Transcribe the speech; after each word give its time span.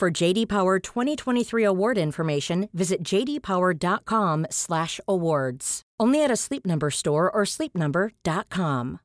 For 0.00 0.10
JD 0.10 0.48
Power 0.48 0.78
2023 0.78 1.62
award 1.62 1.98
information, 1.98 2.70
visit 2.72 3.02
jdpower.com/awards. 3.02 5.82
Only 6.00 6.24
at 6.24 6.30
a 6.30 6.36
Sleep 6.36 6.64
Number 6.64 6.90
store 6.90 7.30
or 7.30 7.42
sleepnumber.com. 7.42 9.00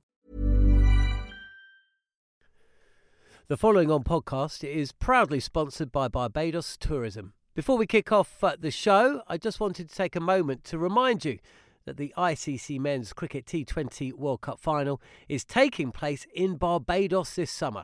The 3.50 3.58
following 3.58 3.92
on 3.92 4.06
podcast 4.06 4.64
is 4.64 4.94
proudly 4.94 5.42
sponsored 5.42 5.92
by 5.92 6.08
Barbados 6.08 6.78
Tourism. 6.78 7.34
Before 7.56 7.78
we 7.78 7.86
kick 7.86 8.14
off 8.14 8.42
uh, 8.42 8.56
the 8.58 8.72
show, 8.72 9.22
I 9.28 9.38
just 9.38 9.60
wanted 9.60 9.90
to 9.90 9.96
take 9.96 10.16
a 10.16 10.22
moment 10.22 10.64
to 10.64 10.78
remind 10.78 11.26
you 11.26 11.40
that 11.84 11.98
the 11.98 12.14
ICC 12.18 12.80
Men's 12.80 13.12
Cricket 13.12 13.46
T20 13.46 14.14
World 14.14 14.40
Cup 14.40 14.62
final 14.62 15.02
is 15.28 15.44
taking 15.44 15.92
place 15.92 16.26
in 16.34 16.56
Barbados 16.56 17.36
this 17.36 17.52
summer. 17.52 17.84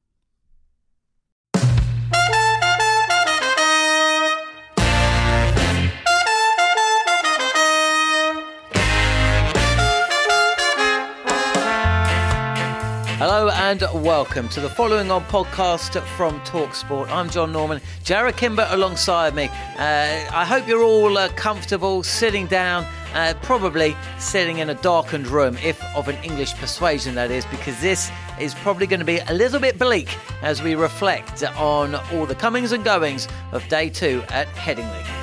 Hello 13.21 13.49
and 13.49 13.83
welcome 14.03 14.49
to 14.49 14.59
the 14.59 14.67
following 14.67 15.11
on 15.11 15.23
podcast 15.25 16.01
from 16.17 16.39
Talksport. 16.39 17.07
I'm 17.11 17.29
John 17.29 17.51
Norman, 17.51 17.79
Jarrod 18.03 18.35
Kimber 18.35 18.65
alongside 18.71 19.35
me. 19.35 19.43
Uh, 19.77 20.25
I 20.33 20.43
hope 20.43 20.67
you're 20.67 20.81
all 20.81 21.15
uh, 21.15 21.29
comfortable 21.33 22.01
sitting 22.01 22.47
down, 22.47 22.83
uh, 23.13 23.35
probably 23.43 23.95
sitting 24.17 24.57
in 24.57 24.71
a 24.71 24.73
darkened 24.73 25.27
room, 25.27 25.55
if 25.57 25.79
of 25.95 26.07
an 26.07 26.15
English 26.23 26.55
persuasion, 26.55 27.13
that 27.13 27.29
is, 27.29 27.45
because 27.45 27.79
this 27.79 28.09
is 28.39 28.55
probably 28.55 28.87
going 28.87 29.01
to 29.01 29.05
be 29.05 29.19
a 29.19 29.33
little 29.33 29.59
bit 29.59 29.77
bleak 29.77 30.17
as 30.41 30.63
we 30.63 30.73
reflect 30.73 31.43
on 31.43 31.93
all 32.11 32.25
the 32.25 32.33
comings 32.33 32.71
and 32.71 32.83
goings 32.83 33.27
of 33.51 33.63
day 33.67 33.87
two 33.87 34.23
at 34.29 34.47
Headingley. 34.55 35.20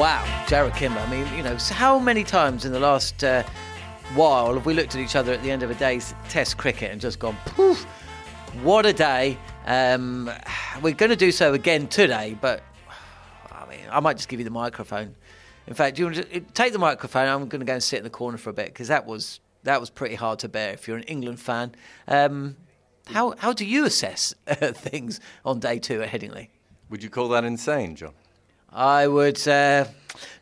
Wow, 0.00 0.24
Jarrod 0.46 0.74
Kimber. 0.76 0.98
I 0.98 1.10
mean, 1.10 1.26
you 1.36 1.42
know, 1.42 1.58
how 1.58 1.98
many 1.98 2.24
times 2.24 2.64
in 2.64 2.72
the 2.72 2.80
last 2.80 3.22
uh, 3.22 3.42
while 4.14 4.54
have 4.54 4.64
we 4.64 4.72
looked 4.72 4.94
at 4.94 5.00
each 5.02 5.14
other 5.14 5.30
at 5.30 5.42
the 5.42 5.50
end 5.50 5.62
of 5.62 5.70
a 5.70 5.74
day's 5.74 6.14
Test 6.30 6.56
cricket 6.56 6.90
and 6.90 6.98
just 6.98 7.18
gone, 7.18 7.36
poof, 7.44 7.84
what 8.62 8.86
a 8.86 8.94
day. 8.94 9.36
Um, 9.66 10.30
we're 10.80 10.94
going 10.94 11.10
to 11.10 11.16
do 11.16 11.30
so 11.30 11.52
again 11.52 11.86
today, 11.86 12.34
but 12.40 12.62
I 13.52 13.68
mean, 13.68 13.80
I 13.90 14.00
might 14.00 14.16
just 14.16 14.30
give 14.30 14.40
you 14.40 14.44
the 14.44 14.50
microphone. 14.50 15.16
In 15.66 15.74
fact, 15.74 15.96
do 15.96 16.00
you 16.00 16.06
want 16.06 16.16
to 16.32 16.40
take 16.54 16.72
the 16.72 16.78
microphone? 16.78 17.28
I'm 17.28 17.46
going 17.48 17.60
to 17.60 17.66
go 17.66 17.74
and 17.74 17.82
sit 17.82 17.98
in 17.98 18.04
the 18.04 18.08
corner 18.08 18.38
for 18.38 18.48
a 18.48 18.54
bit 18.54 18.68
because 18.68 18.88
that 18.88 19.04
was 19.04 19.40
that 19.64 19.80
was 19.80 19.90
pretty 19.90 20.14
hard 20.14 20.38
to 20.38 20.48
bear 20.48 20.72
if 20.72 20.88
you're 20.88 20.96
an 20.96 21.02
England 21.02 21.40
fan. 21.40 21.74
Um, 22.08 22.56
how 23.08 23.34
how 23.36 23.52
do 23.52 23.66
you 23.66 23.84
assess 23.84 24.34
uh, 24.46 24.54
things 24.72 25.20
on 25.44 25.60
day 25.60 25.78
two 25.78 26.00
at 26.00 26.08
Headingley? 26.08 26.48
Would 26.88 27.02
you 27.02 27.10
call 27.10 27.28
that 27.28 27.44
insane, 27.44 27.96
John? 27.96 28.14
I 28.72 29.06
would 29.08 29.46
uh, 29.48 29.86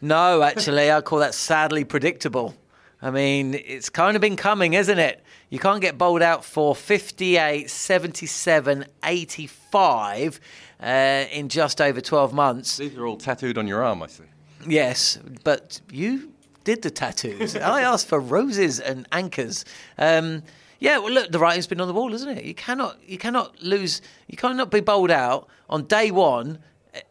no, 0.00 0.42
actually, 0.42 0.90
I 0.90 1.00
call 1.00 1.18
that 1.18 1.34
sadly 1.34 1.84
predictable. 1.84 2.54
I 3.00 3.10
mean, 3.10 3.54
it's 3.54 3.88
kind 3.88 4.16
of 4.16 4.20
been 4.20 4.36
coming, 4.36 4.74
isn't 4.74 4.98
it? 4.98 5.22
You 5.50 5.58
can't 5.58 5.80
get 5.80 5.96
bowled 5.96 6.22
out 6.22 6.44
for 6.44 6.74
58, 6.74 7.70
77, 7.70 8.84
85 9.04 10.40
uh, 10.80 10.86
in 11.32 11.48
just 11.48 11.80
over 11.80 12.00
12 12.00 12.32
months. 12.32 12.76
These 12.76 12.96
are 12.96 13.06
all 13.06 13.16
tattooed 13.16 13.56
on 13.56 13.66
your 13.66 13.82
arm, 13.82 14.02
I 14.02 14.08
see. 14.08 14.24
Yes, 14.66 15.18
but 15.44 15.80
you 15.90 16.32
did 16.64 16.82
the 16.82 16.90
tattoos. 16.90 17.56
I 17.56 17.82
asked 17.82 18.08
for 18.08 18.20
roses 18.20 18.78
and 18.80 19.06
anchors. 19.12 19.64
Um, 19.96 20.42
yeah, 20.80 20.98
well, 20.98 21.12
look, 21.12 21.32
the 21.32 21.38
writing's 21.38 21.66
been 21.66 21.80
on 21.80 21.88
the 21.88 21.94
wall, 21.94 22.12
isn't 22.12 22.36
it? 22.36 22.44
You 22.44 22.54
cannot, 22.54 22.98
you 23.06 23.18
cannot 23.18 23.60
lose, 23.62 24.02
you 24.26 24.36
cannot 24.36 24.70
be 24.70 24.80
bowled 24.80 25.10
out 25.10 25.48
on 25.70 25.84
day 25.84 26.10
one 26.10 26.58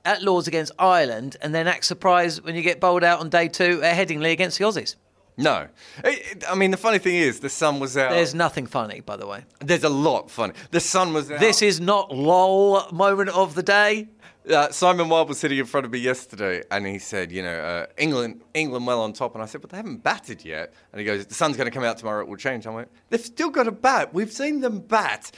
at 0.06 0.22
Lords 0.24 0.48
against 0.48 0.72
Ireland 0.80 1.38
and 1.42 1.54
then 1.54 1.68
act 1.68 1.86
surprised 1.86 2.44
when 2.44 2.56
you 2.56 2.62
get 2.62 2.80
bowled 2.80 3.04
out 3.04 3.20
on 3.20 3.30
day 3.30 3.48
two 3.48 3.82
at 3.84 3.96
Headingley 3.96 4.32
against 4.32 4.58
the 4.58 4.66
Aussies. 4.66 4.96
No. 5.38 5.68
It, 6.04 6.44
I 6.50 6.56
mean, 6.56 6.72
the 6.72 6.78
funny 6.78 6.98
thing 6.98 7.16
is, 7.16 7.40
the 7.40 7.50
sun 7.50 7.80
was 7.80 7.96
out. 7.96 8.10
There's 8.10 8.34
nothing 8.34 8.66
funny, 8.66 9.02
by 9.02 9.18
the 9.18 9.28
way. 9.28 9.44
There's 9.60 9.84
a 9.84 9.90
lot 9.90 10.32
funny. 10.32 10.54
The 10.72 10.80
sun 10.80 11.14
was 11.14 11.30
out. 11.30 11.40
This 11.40 11.62
is 11.62 11.80
not 11.80 12.12
lol 12.12 12.92
moment 12.92 13.30
of 13.30 13.54
the 13.54 13.62
day. 13.62 14.08
Uh, 14.50 14.72
Simon 14.72 15.10
Wilde 15.10 15.28
was 15.28 15.38
sitting 15.40 15.58
in 15.58 15.66
front 15.66 15.86
of 15.86 15.92
me 15.92 16.00
yesterday, 16.00 16.64
and 16.72 16.88
he 16.88 17.00
said, 17.00 17.34
"You 17.34 17.44
know, 17.44 17.60
uh, 17.60 17.86
England, 17.98 18.42
England 18.54 18.88
well 18.88 19.02
on 19.02 19.12
top." 19.12 19.36
And 19.36 19.44
I 19.44 19.46
said, 19.46 19.60
"But 19.60 19.72
they 19.72 19.78
haven't 19.78 20.04
batted 20.04 20.46
yet." 20.46 20.74
And 20.94 21.00
he 21.02 21.06
goes, 21.06 21.26
"The 21.26 21.34
sun's 21.34 21.58
going 21.58 21.66
to 21.66 21.72
come 21.72 21.84
out 21.84 21.98
tomorrow; 21.98 22.22
it 22.22 22.30
will 22.30 22.38
change." 22.38 22.66
I 22.66 22.70
went, 22.70 22.90
"They've 23.10 23.20
still 23.20 23.50
got 23.50 23.68
a 23.68 23.72
bat. 23.74 24.14
We've 24.14 24.32
seen 24.32 24.62
them 24.62 24.80
bat 24.80 25.32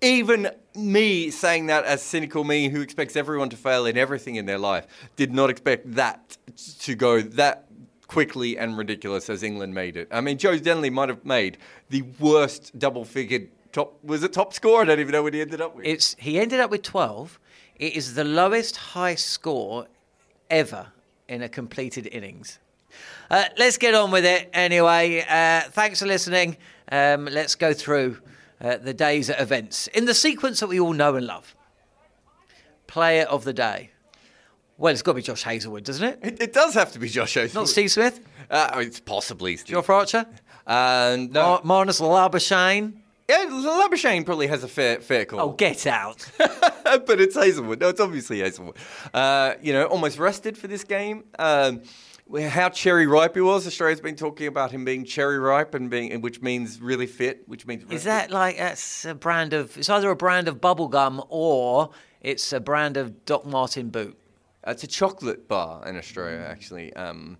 even 0.00 0.50
me 0.74 1.30
saying 1.30 1.66
that 1.66 1.84
as 1.84 2.02
cynical 2.02 2.44
me 2.44 2.68
who 2.68 2.80
expects 2.80 3.16
everyone 3.16 3.48
to 3.48 3.56
fail 3.56 3.86
in 3.86 3.96
everything 3.96 4.36
in 4.36 4.46
their 4.46 4.58
life 4.58 4.86
did 5.16 5.32
not 5.32 5.50
expect 5.50 5.90
that 5.94 6.36
to 6.80 6.94
go 6.94 7.20
that 7.20 7.66
quickly 8.06 8.56
and 8.58 8.76
ridiculous 8.76 9.28
as 9.28 9.42
England 9.42 9.74
made 9.74 9.96
it. 9.96 10.08
I 10.10 10.20
mean, 10.20 10.38
Joe 10.38 10.58
Denley 10.58 10.90
might 10.90 11.08
have 11.08 11.24
made 11.24 11.58
the 11.90 12.02
worst 12.20 12.78
double-figured 12.78 13.48
top 13.72 14.02
was 14.04 14.22
it 14.22 14.32
top 14.32 14.54
score? 14.54 14.82
I 14.82 14.84
don't 14.84 15.00
even 15.00 15.12
know 15.12 15.22
what 15.22 15.34
he 15.34 15.40
ended 15.40 15.60
up 15.60 15.74
with. 15.74 15.86
It's 15.86 16.14
he 16.18 16.38
ended 16.38 16.60
up 16.60 16.70
with 16.70 16.82
12. 16.82 17.38
It 17.76 17.94
is 17.96 18.14
the 18.14 18.24
lowest 18.24 18.76
high 18.76 19.16
score 19.16 19.86
ever 20.50 20.86
in 21.28 21.42
a 21.42 21.48
completed 21.48 22.08
innings. 22.12 22.58
Uh, 23.30 23.44
let's 23.58 23.76
get 23.76 23.94
on 23.94 24.10
with 24.10 24.24
it 24.24 24.48
anyway. 24.52 25.24
Uh, 25.28 25.62
thanks 25.70 25.98
for 25.98 26.06
listening. 26.06 26.56
Um, 26.90 27.26
let's 27.26 27.54
go 27.54 27.74
through 27.74 28.18
uh, 28.60 28.76
the 28.76 28.94
day's 28.94 29.30
at 29.30 29.40
events 29.40 29.86
in 29.88 30.04
the 30.06 30.14
sequence 30.14 30.60
that 30.60 30.68
we 30.68 30.80
all 30.80 30.92
know 30.92 31.14
and 31.16 31.26
love. 31.26 31.54
Player 32.86 33.24
of 33.24 33.44
the 33.44 33.52
day. 33.52 33.90
Well, 34.78 34.92
it's 34.92 35.02
got 35.02 35.12
to 35.12 35.16
be 35.16 35.22
Josh 35.22 35.42
Hazlewood, 35.42 35.84
doesn't 35.84 36.06
it? 36.06 36.18
It, 36.22 36.42
it 36.42 36.52
does 36.52 36.74
have 36.74 36.92
to 36.92 36.98
be 36.98 37.08
Josh 37.08 37.34
Hazlewood. 37.34 37.62
Not 37.62 37.68
Steve 37.68 37.90
Smith? 37.90 38.20
Uh, 38.50 38.70
it's 38.76 39.00
possibly 39.00 39.56
Steve. 39.56 39.74
Geoff 39.74 39.90
Archer? 39.90 40.26
Uh, 40.66 41.16
no. 41.30 41.60
Mar- 41.64 41.86
Marnus 41.86 42.00
Labuschagne? 42.00 42.92
Yeah, 43.28 43.46
Labuschagne 43.48 44.24
probably 44.24 44.46
has 44.46 44.62
a 44.62 44.68
fair 44.68 45.00
fair 45.00 45.24
call. 45.24 45.40
Oh, 45.40 45.52
get 45.52 45.86
out. 45.86 46.30
but 46.38 47.20
it's 47.20 47.34
Hazlewood. 47.34 47.80
No, 47.80 47.88
it's 47.88 48.00
obviously 48.00 48.38
Hazlewood. 48.40 48.76
Uh, 49.12 49.54
you 49.60 49.72
know, 49.72 49.84
almost 49.86 50.18
rested 50.18 50.56
for 50.56 50.68
this 50.68 50.84
game. 50.84 51.24
Um, 51.38 51.82
how 52.34 52.68
cherry 52.68 53.06
ripe 53.06 53.34
he 53.34 53.40
was. 53.40 53.66
Australia's 53.66 54.00
been 54.00 54.16
talking 54.16 54.46
about 54.46 54.72
him 54.72 54.84
being 54.84 55.04
cherry 55.04 55.38
ripe 55.38 55.74
and 55.74 55.88
being, 55.88 56.20
which 56.20 56.42
means 56.42 56.80
really 56.80 57.06
fit, 57.06 57.48
which 57.48 57.66
means. 57.66 57.84
Is 57.90 58.04
that 58.04 58.30
like 58.30 58.56
that's 58.56 59.04
a 59.04 59.14
brand 59.14 59.52
of? 59.52 59.76
It's 59.76 59.88
either 59.88 60.10
a 60.10 60.16
brand 60.16 60.48
of 60.48 60.60
bubblegum 60.60 61.24
or 61.28 61.90
it's 62.20 62.52
a 62.52 62.60
brand 62.60 62.96
of 62.96 63.24
Doc 63.24 63.46
Martin 63.46 63.90
boot. 63.90 64.18
It's 64.66 64.82
a 64.82 64.88
chocolate 64.88 65.46
bar 65.46 65.86
in 65.86 65.96
Australia, 65.96 66.44
actually. 66.48 66.92
Um, 66.94 67.38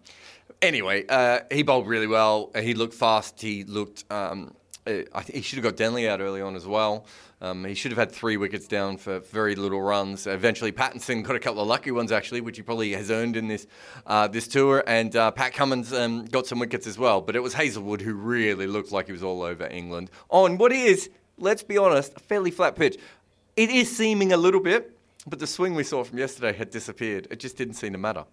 anyway, 0.62 1.04
uh, 1.08 1.40
he 1.50 1.64
bowled 1.64 1.88
really 1.88 2.06
well. 2.06 2.52
He 2.60 2.74
looked 2.74 2.94
fast. 2.94 3.40
He 3.40 3.64
looked. 3.64 4.04
Um, 4.10 4.48
uh, 4.48 4.52
I 4.86 5.22
think 5.22 5.36
he 5.36 5.42
should 5.42 5.56
have 5.56 5.64
got 5.64 5.76
Denley 5.76 6.08
out 6.08 6.20
early 6.20 6.40
on 6.40 6.54
as 6.54 6.66
well. 6.66 7.06
Um, 7.40 7.64
he 7.64 7.74
should 7.74 7.90
have 7.90 7.98
had 7.98 8.12
three 8.12 8.36
wickets 8.36 8.66
down 8.68 8.96
for 8.96 9.18
very 9.18 9.56
little 9.56 9.82
runs. 9.82 10.26
Eventually, 10.26 10.72
Pattinson 10.72 11.22
got 11.22 11.36
a 11.36 11.40
couple 11.40 11.60
of 11.60 11.68
lucky 11.68 11.90
ones 11.90 12.12
actually, 12.12 12.40
which 12.40 12.56
he 12.56 12.62
probably 12.62 12.92
has 12.92 13.10
earned 13.10 13.36
in 13.36 13.48
this 13.48 13.66
uh, 14.06 14.28
this 14.28 14.46
tour. 14.46 14.84
And 14.86 15.14
uh, 15.14 15.32
Pat 15.32 15.52
Cummins 15.54 15.92
um, 15.92 16.24
got 16.26 16.46
some 16.46 16.58
wickets 16.58 16.86
as 16.86 16.98
well. 16.98 17.20
But 17.20 17.36
it 17.36 17.40
was 17.42 17.52
Hazlewood 17.54 18.00
who 18.00 18.14
really 18.14 18.66
looked 18.66 18.92
like 18.92 19.06
he 19.06 19.12
was 19.12 19.22
all 19.22 19.42
over 19.42 19.66
England 19.66 20.10
on 20.28 20.56
what 20.56 20.72
is, 20.72 21.10
let's 21.36 21.62
be 21.62 21.76
honest, 21.76 22.12
a 22.16 22.20
fairly 22.20 22.50
flat 22.50 22.76
pitch. 22.76 22.96
It 23.56 23.70
is 23.70 23.94
seeming 23.94 24.32
a 24.32 24.36
little 24.36 24.60
bit, 24.60 24.96
but 25.26 25.38
the 25.38 25.46
swing 25.46 25.74
we 25.74 25.82
saw 25.82 26.04
from 26.04 26.18
yesterday 26.18 26.56
had 26.56 26.70
disappeared. 26.70 27.26
It 27.30 27.40
just 27.40 27.56
didn't 27.56 27.74
seem 27.74 27.92
to 27.92 27.98
matter. 27.98 28.24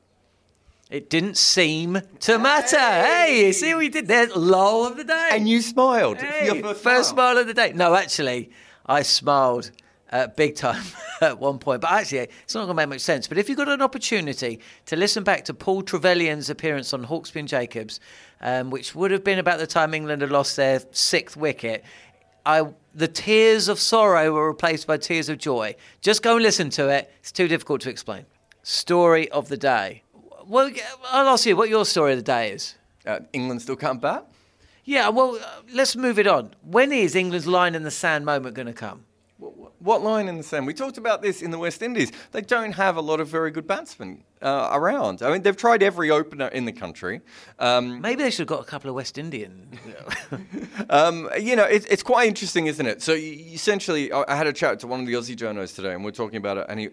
It 0.90 1.10
didn't 1.10 1.38
seem 1.38 2.02
to 2.22 2.38
matter. 2.38 2.78
Hey, 2.78 3.48
you 3.48 3.54
see 3.54 3.74
what 3.74 3.80
we 3.80 3.90
did 3.90 4.08
there? 4.08 4.28
Lull 4.28 4.86
of 4.86 4.98
the 4.98 5.04
day. 5.04 5.30
And 5.32 5.48
you 5.48 5.62
smiled. 5.62 6.18
Hey, 6.18 6.46
your 6.46 6.56
first, 6.62 6.84
first 6.84 7.10
smile. 7.10 7.34
smile 7.34 7.38
of 7.40 7.48
the 7.48 7.54
day. 7.54 7.74
No, 7.74 7.96
actually, 7.96 8.52
I 8.86 9.02
smiled 9.02 9.72
uh, 10.12 10.28
big 10.28 10.56
time 10.56 10.84
at 11.22 11.40
one 11.40 11.58
point. 11.58 11.82
But 11.82 11.92
actually, 11.92 12.30
it's 12.44 12.54
not 12.54 12.66
going 12.66 12.70
to 12.70 12.74
make 12.76 12.90
much 12.90 13.02
sense. 13.02 13.28
But 13.28 13.38
if 13.40 13.50
you've 13.50 13.58
got 13.58 13.70
an 13.70 13.82
opportunity 13.82 14.60
to 14.86 14.96
listen 14.96 15.24
back 15.24 15.46
to 15.46 15.54
Paul 15.54 15.82
Trevelyan's 15.82 16.50
appearance 16.50 16.94
on 16.94 17.06
Hawksbee 17.06 17.38
and 17.38 17.48
Jacobs, 17.48 18.00
um, 18.40 18.70
which 18.70 18.94
would 18.94 19.12
have 19.12 19.24
been 19.24 19.40
about 19.40 19.60
the 19.60 19.68
time 19.68 19.94
England 19.94 20.22
had 20.22 20.32
lost 20.32 20.56
their 20.56 20.82
sixth 20.92 21.36
wicket, 21.36 21.84
I, 22.46 22.68
the 22.94 23.08
tears 23.08 23.68
of 23.68 23.80
sorrow 23.80 24.32
were 24.32 24.48
replaced 24.48 24.86
by 24.86 24.98
tears 24.98 25.30
of 25.30 25.40
joy. 25.40 25.76
Just 26.02 26.22
go 26.22 26.36
and 26.36 26.44
listen 26.44 26.70
to 26.72 26.90
it. 26.90 27.12
It's 27.20 27.32
too 27.32 27.48
difficult 27.48 27.82
to 27.82 27.90
explain. 27.90 28.26
Story 28.62 29.30
of 29.32 29.50
the 29.50 29.58
day. 29.58 30.04
Well, 30.48 30.72
I'll 31.12 31.28
ask 31.30 31.46
you 31.46 31.56
what 31.56 31.70
your 31.70 31.86
story 31.86 32.14
of 32.14 32.18
the 32.18 32.24
day 32.24 32.52
is. 32.52 32.76
Uh, 33.06 33.20
England 33.34 33.62
still 33.62 33.76
can't 33.76 34.02
bat? 34.02 34.28
Yeah, 34.86 35.10
well, 35.10 35.36
uh, 35.36 35.62
let's 35.74 35.96
move 35.96 36.20
it 36.20 36.28
on. 36.28 36.56
When 36.62 36.92
is 36.92 37.16
England's 37.16 37.48
line 37.48 37.76
in 37.76 37.84
the 37.84 37.92
sand 37.92 38.26
moment 38.26 38.56
going 38.56 38.68
to 38.68 38.74
come? 38.74 39.06
What 39.80 40.02
line 40.02 40.30
in 40.30 40.38
the 40.38 40.44
sand? 40.44 40.66
We 40.66 40.74
talked 40.74 40.98
about 40.98 41.22
this 41.22 41.42
in 41.42 41.52
the 41.52 41.58
West 41.58 41.82
Indies. 41.82 42.14
They 42.32 42.40
don't 42.40 42.72
have 42.72 42.96
a 42.96 43.02
lot 43.02 43.20
of 43.20 43.28
very 43.28 43.52
good 43.52 43.68
batsmen 43.68 44.24
uh, 44.42 44.70
around. 44.72 45.22
I 45.22 45.30
mean, 45.32 45.42
they've 45.42 45.58
tried 45.58 45.84
every 45.84 46.10
opener 46.10 46.48
in 46.48 46.64
the 46.64 46.72
country. 46.72 47.20
Um, 47.60 48.00
Maybe 48.00 48.24
they 48.24 48.32
should 48.32 48.40
have 48.40 48.48
got 48.48 48.62
a 48.62 48.66
couple 48.66 48.90
of 48.90 48.96
West 48.96 49.18
Indian. 49.18 49.78
um, 50.90 51.30
you 51.38 51.58
know, 51.58 51.66
it, 51.66 51.86
it's 51.90 52.04
quite 52.04 52.30
interesting, 52.30 52.68
isn't 52.68 52.86
it? 52.86 53.02
So, 53.02 53.14
you, 53.14 53.54
essentially, 53.54 54.10
I, 54.14 54.24
I 54.30 54.36
had 54.38 54.48
a 54.48 54.54
chat 54.54 54.80
to 54.82 54.88
one 54.88 55.02
of 55.02 55.06
the 55.06 55.14
Aussie 55.14 55.36
journalists 55.36 55.76
today, 55.76 55.94
and 55.94 56.04
we 56.04 56.10
are 56.10 56.14
talking 56.14 56.38
about 56.38 56.58
it, 56.58 56.66
and 56.70 56.80
he, 56.80 56.90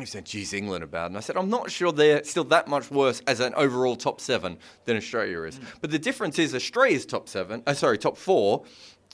he 0.00 0.06
said, 0.06 0.24
geez, 0.24 0.52
England 0.52 0.84
are 0.84 0.88
bad. 0.88 1.06
And 1.06 1.16
I 1.16 1.20
said, 1.20 1.36
I'm 1.36 1.50
not 1.50 1.70
sure 1.70 1.92
they're 1.92 2.24
still 2.24 2.44
that 2.44 2.68
much 2.68 2.90
worse 2.90 3.20
as 3.26 3.40
an 3.40 3.54
overall 3.54 3.96
top 3.96 4.20
seven 4.20 4.58
than 4.84 4.96
Australia 4.96 5.42
is. 5.42 5.60
But 5.80 5.90
the 5.90 5.98
difference 5.98 6.38
is 6.38 6.54
Australia's 6.54 7.06
top 7.06 7.28
seven, 7.28 7.62
uh, 7.66 7.74
sorry, 7.74 7.98
top 7.98 8.16
four. 8.16 8.64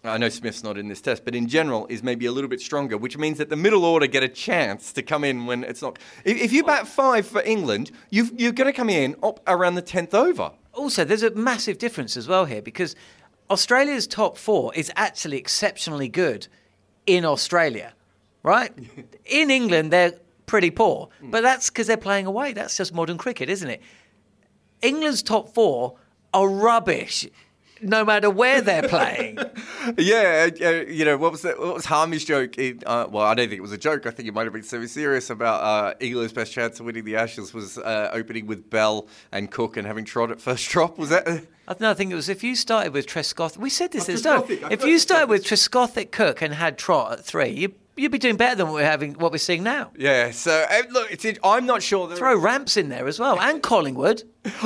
I 0.07 0.19
know 0.19 0.29
Smith's 0.29 0.63
not 0.63 0.77
in 0.77 0.89
this 0.89 1.01
test, 1.01 1.25
but 1.25 1.35
in 1.35 1.49
general 1.49 1.87
is 1.89 2.03
maybe 2.03 2.27
a 2.27 2.33
little 2.33 2.51
bit 2.51 2.61
stronger, 2.61 2.99
which 2.99 3.17
means 3.17 3.39
that 3.39 3.49
the 3.49 3.57
middle 3.57 3.87
order 3.87 4.07
get 4.07 4.23
a 4.23 4.29
chance 4.29 4.93
to 4.93 5.03
come 5.03 5.25
in 5.25 5.47
when 5.47 5.65
it's 5.65 5.81
not. 5.81 5.99
If, 6.25 6.39
if 6.39 6.53
you 6.53 6.63
bat 6.63 6.87
five 6.87 7.27
for 7.27 7.43
England, 7.43 7.91
you've, 8.11 8.39
you're 8.39 8.53
going 8.53 8.71
to 8.71 8.77
come 8.77 8.91
in 8.91 9.17
up 9.23 9.41
around 9.47 9.77
the 9.77 9.83
10th 9.83 10.13
over. 10.13 10.53
also, 10.75 11.05
there's 11.05 11.23
a 11.23 11.31
massive 11.31 11.79
difference 11.79 12.19
as 12.19 12.29
well 12.29 12.45
here 12.45 12.61
because 12.61 12.95
Australia's 13.49 14.07
top 14.07 14.37
four 14.37 14.75
is 14.75 14.93
actually 14.95 15.39
exceptionally 15.39 16.09
good 16.09 16.49
in 17.07 17.25
Australia, 17.25 17.95
right? 18.43 18.73
in 19.25 19.51
England, 19.51 19.91
they're 19.91 20.15
pretty 20.47 20.71
poor, 20.71 21.09
but 21.23 21.43
that's 21.43 21.71
because 21.71 21.87
they're 21.87 21.97
playing 21.97 22.27
away. 22.27 22.53
That's 22.53 22.77
just 22.77 22.93
modern 22.95 23.19
cricket, 23.19 23.49
isn't 23.49 23.69
it? 23.69 23.81
England's 24.83 25.23
top 25.23 25.55
four 25.55 25.97
are 26.33 26.49
rubbish. 26.49 27.27
No 27.83 28.03
matter 28.05 28.31
where 28.31 28.63
they're 28.63 28.89
playing, 28.89 29.37
Yeah, 29.99 30.49
uh, 30.61 30.65
uh, 30.65 30.71
you 30.89 31.05
know 31.05 31.19
what 31.19 31.33
was 31.33 31.43
that? 31.43 31.59
What 31.59 31.75
was 31.75 31.85
Harmy's 31.85 32.25
joke? 32.25 32.57
In, 32.57 32.81
uh, 32.87 33.09
well, 33.11 33.25
I 33.25 33.35
don't 33.35 33.49
think 33.49 33.59
it 33.59 33.63
was 33.63 33.73
a 33.73 33.77
joke. 33.79 34.07
I 34.07 34.11
think 34.11 34.27
it 34.29 34.33
might 34.33 34.45
have 34.45 34.53
been 34.55 34.63
semi 34.63 34.87
serious 34.87 35.29
about 35.29 35.61
uh, 35.63 35.95
England's 36.01 36.33
best 36.33 36.53
chance 36.53 36.79
of 36.81 36.87
winning 36.87 37.05
the 37.05 37.17
Ashes 37.17 37.53
was 37.53 37.77
uh, 37.77 38.11
opening 38.13 38.47
with 38.47 38.71
Bell 38.71 39.07
and 39.33 39.51
Cook 39.51 39.77
and 39.77 39.87
having 39.87 40.05
Trot 40.07 40.31
at 40.31 40.41
first 40.41 40.67
drop. 40.71 40.97
Was 40.99 41.11
that? 41.11 41.27
I 41.29 41.75
don't 41.75 41.83
I 41.85 41.95
think 41.95 42.13
it 42.13 42.15
was 42.15 42.29
if 42.29 42.43
you 42.45 42.55
started 42.57 42.93
with 42.95 43.07
Trescott. 43.07 43.57
We 43.59 43.69
said 43.69 43.91
this 43.91 44.09
Oh, 44.09 44.13
at. 44.13 44.19
Trescothick, 44.47 44.65
I 44.65 44.69
If 44.73 44.85
you 44.85 44.99
started 44.99 45.29
with 45.29 45.45
Trescothick 45.45 46.11
Cook 46.11 46.41
and 46.41 46.55
had 46.55 46.79
Trot 46.79 47.13
at 47.13 47.25
three, 47.25 47.51
you, 47.51 47.75
you'd 47.97 48.13
be 48.13 48.19
doing 48.19 48.37
better 48.37 48.57
than 48.57 48.67
what 48.67 48.75
we're 48.75 48.85
having, 48.85 49.15
what 49.15 49.33
we're 49.33 49.39
seeing 49.39 49.63
now. 49.63 49.93
Yeah. 49.97 50.31
So 50.31 50.67
uh, 50.71 50.83
look, 50.91 51.11
it's, 51.11 51.25
it, 51.25 51.39
I'm 51.45 51.67
not 51.67 51.83
sure. 51.83 52.09
There 52.09 52.17
Throw 52.17 52.37
ramps 52.37 52.77
in 52.77 52.89
there 52.89 53.07
as 53.07 53.19
well, 53.19 53.41
and 53.41 53.63
Collingwood. 53.63 54.25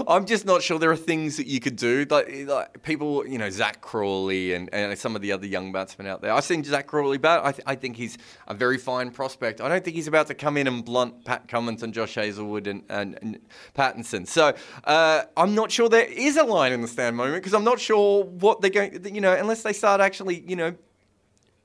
I'm 0.09 0.27
just 0.27 0.45
not 0.45 0.63
sure 0.63 0.79
there 0.81 0.91
are 0.91 0.97
things 0.97 1.37
that 1.37 1.47
you 1.47 1.61
could 1.61 1.77
do. 1.77 2.05
Like, 2.11 2.47
like 2.47 2.83
people, 2.83 3.25
you 3.27 3.39
know, 3.39 3.49
Zak 3.49 3.81
Crawley 3.81 4.55
and, 4.55 4.69
and 4.73 4.99
some 4.99 5.15
of 5.15 5.23
the 5.23 5.31
other 5.31 5.47
young 5.47 5.71
batsmen 5.71 6.09
out 6.09 6.21
there. 6.21 6.33
I've 6.33 6.45
seen 6.45 6.65
Zak 6.65 6.89
Crawley 6.89 7.19
bat. 7.19 7.43
I, 7.45 7.53
th- 7.53 7.63
I 7.65 7.77
think 7.77 7.97
he's 7.97 8.19
a 8.49 8.55
very 8.55 8.77
fine 8.77 9.13
prospect. 9.13 9.61
I 9.61 9.69
don't 9.69 9.85
think 9.85 9.95
he's 9.95 10.09
about 10.09 10.27
to 10.29 10.35
come 10.35 10.57
in 10.57 10.67
and 10.67 10.85
blunt 10.85 11.25
Pat 11.25 11.47
Cummins 11.47 11.85
and 11.85 11.95
Josh 11.95 12.17
Hazlewood 12.17 12.67
and, 12.67 12.83
and, 12.89 13.19
and 13.23 13.39
Pattinson. 13.77 14.27
So 14.27 14.53
uh, 14.83 15.23
I'm 15.37 15.55
not 15.55 15.71
sure 15.71 15.89
there 15.89 16.07
is 16.07 16.37
a 16.37 16.45
line 16.45 16.73
in 16.73 16.81
the 16.81 16.89
stand 16.89 17.17
moment 17.17 17.37
because 17.37 17.55
I'm 17.55 17.65
not 17.65 17.79
sure 17.79 18.25
what 18.25 18.61
they're 18.61 18.71
going. 18.71 19.15
You 19.15 19.21
know, 19.21 19.33
unless 19.33 19.63
they 19.63 19.73
start 19.73 20.01
actually, 20.01 20.41
you 20.41 20.57
know, 20.57 20.75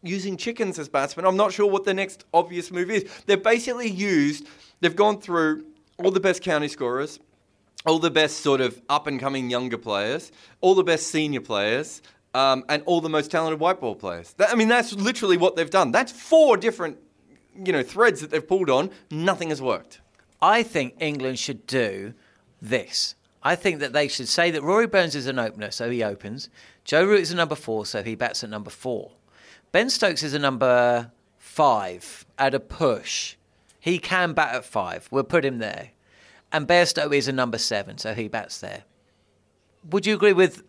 using 0.03 0.37
chickens 0.37 0.77
as 0.77 0.89
batsmen. 0.89 1.25
I'm 1.25 1.37
not 1.37 1.53
sure 1.53 1.65
what 1.65 1.85
the 1.85 1.93
next 1.93 2.25
obvious 2.33 2.69
move 2.71 2.91
is. 2.91 3.09
They've 3.25 3.41
basically 3.41 3.89
used, 3.89 4.45
they've 4.81 4.95
gone 4.95 5.19
through 5.19 5.65
all 5.97 6.11
the 6.11 6.19
best 6.19 6.43
county 6.43 6.67
scorers, 6.67 7.19
all 7.85 7.99
the 7.99 8.11
best 8.11 8.39
sort 8.39 8.61
of 8.61 8.81
up 8.89 9.07
and 9.07 9.19
coming 9.19 9.49
younger 9.49 9.77
players, 9.77 10.31
all 10.61 10.75
the 10.75 10.83
best 10.83 11.07
senior 11.07 11.41
players, 11.41 12.01
um, 12.33 12.63
and 12.69 12.83
all 12.85 13.01
the 13.01 13.09
most 13.09 13.31
talented 13.31 13.59
white 13.59 13.79
ball 13.79 13.95
players. 13.95 14.33
That, 14.33 14.49
I 14.49 14.55
mean, 14.55 14.67
that's 14.67 14.93
literally 14.93 15.37
what 15.37 15.55
they've 15.55 15.69
done. 15.69 15.91
That's 15.91 16.11
four 16.11 16.57
different, 16.57 16.97
you 17.55 17.71
know, 17.71 17.83
threads 17.83 18.21
that 18.21 18.29
they've 18.31 18.47
pulled 18.47 18.69
on. 18.69 18.89
Nothing 19.09 19.49
has 19.49 19.61
worked. 19.61 20.01
I 20.41 20.63
think 20.63 20.95
England 20.99 21.39
should 21.39 21.65
do 21.67 22.13
this. 22.61 23.15
I 23.43 23.55
think 23.55 23.79
that 23.79 23.93
they 23.93 24.07
should 24.07 24.29
say 24.29 24.51
that 24.51 24.63
Rory 24.63 24.87
Burns 24.87 25.15
is 25.15 25.27
an 25.27 25.37
opener, 25.37 25.69
so 25.69 25.89
he 25.89 26.01
opens. 26.01 26.49
Joe 26.85 27.05
Root 27.05 27.21
is 27.21 27.31
a 27.31 27.35
number 27.35 27.55
four, 27.55 27.85
so 27.85 28.01
he 28.01 28.15
bats 28.15 28.43
at 28.43 28.49
number 28.49 28.69
four. 28.69 29.11
Ben 29.73 29.89
Stokes 29.89 30.21
is 30.21 30.35
a 30.35 30.39
number 30.39 31.11
five 31.39 32.27
at 32.37 32.53
a 32.53 32.59
push. 32.59 33.35
He 33.79 33.97
can 33.97 34.33
bat 34.33 34.53
at 34.53 34.65
five. 34.65 35.07
We'll 35.09 35.23
put 35.23 35.43
him 35.43 35.57
there. 35.57 35.89
And 36.51 36.67
Bairstow 36.67 37.11
is 37.11 37.27
a 37.27 37.31
number 37.31 37.57
seven, 37.57 37.97
so 37.97 38.13
he 38.13 38.27
bats 38.27 38.59
there. 38.59 38.83
Would 39.89 40.05
you 40.05 40.13
agree 40.13 40.33
with 40.33 40.63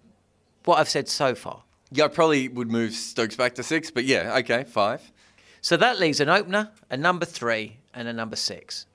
what 0.64 0.78
I've 0.78 0.88
said 0.88 1.06
so 1.06 1.34
far? 1.34 1.64
Yeah, 1.90 2.06
I 2.06 2.08
probably 2.08 2.48
would 2.48 2.70
move 2.72 2.94
Stokes 2.94 3.36
back 3.36 3.54
to 3.56 3.62
six, 3.62 3.90
but 3.90 4.04
yeah, 4.04 4.38
okay, 4.38 4.64
five. 4.64 5.12
So 5.60 5.76
that 5.76 6.00
leaves 6.00 6.20
an 6.20 6.30
opener, 6.30 6.70
a 6.88 6.96
number 6.96 7.26
three, 7.26 7.80
and 7.92 8.08
a 8.08 8.12
number 8.14 8.36
six. 8.36 8.86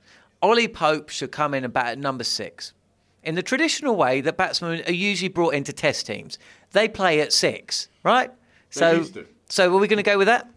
Ollie 0.42 0.68
Pope 0.68 1.10
should 1.10 1.32
come 1.32 1.54
in 1.54 1.64
and 1.64 1.72
bat 1.72 1.86
at 1.86 2.00
number 2.00 2.24
six. 2.24 2.74
In 3.24 3.36
the 3.36 3.44
traditional 3.44 3.96
way 3.96 4.22
that 4.22 4.38
batsmen 4.38 4.82
are 4.88 4.92
usually 4.92 5.30
brought 5.30 5.54
into 5.54 5.72
test 5.72 6.08
teams, 6.08 6.40
they 6.72 6.88
play 6.88 7.22
at 7.22 7.32
six, 7.32 7.90
right? 8.04 8.32
So, 8.72 8.94
used 8.94 9.14
to. 9.14 9.28
So 9.50 9.76
are 9.76 9.80
we 9.80 9.88
going 9.88 9.98
to 9.98 10.04
go 10.04 10.18
with 10.18 10.28
that? 10.28 10.48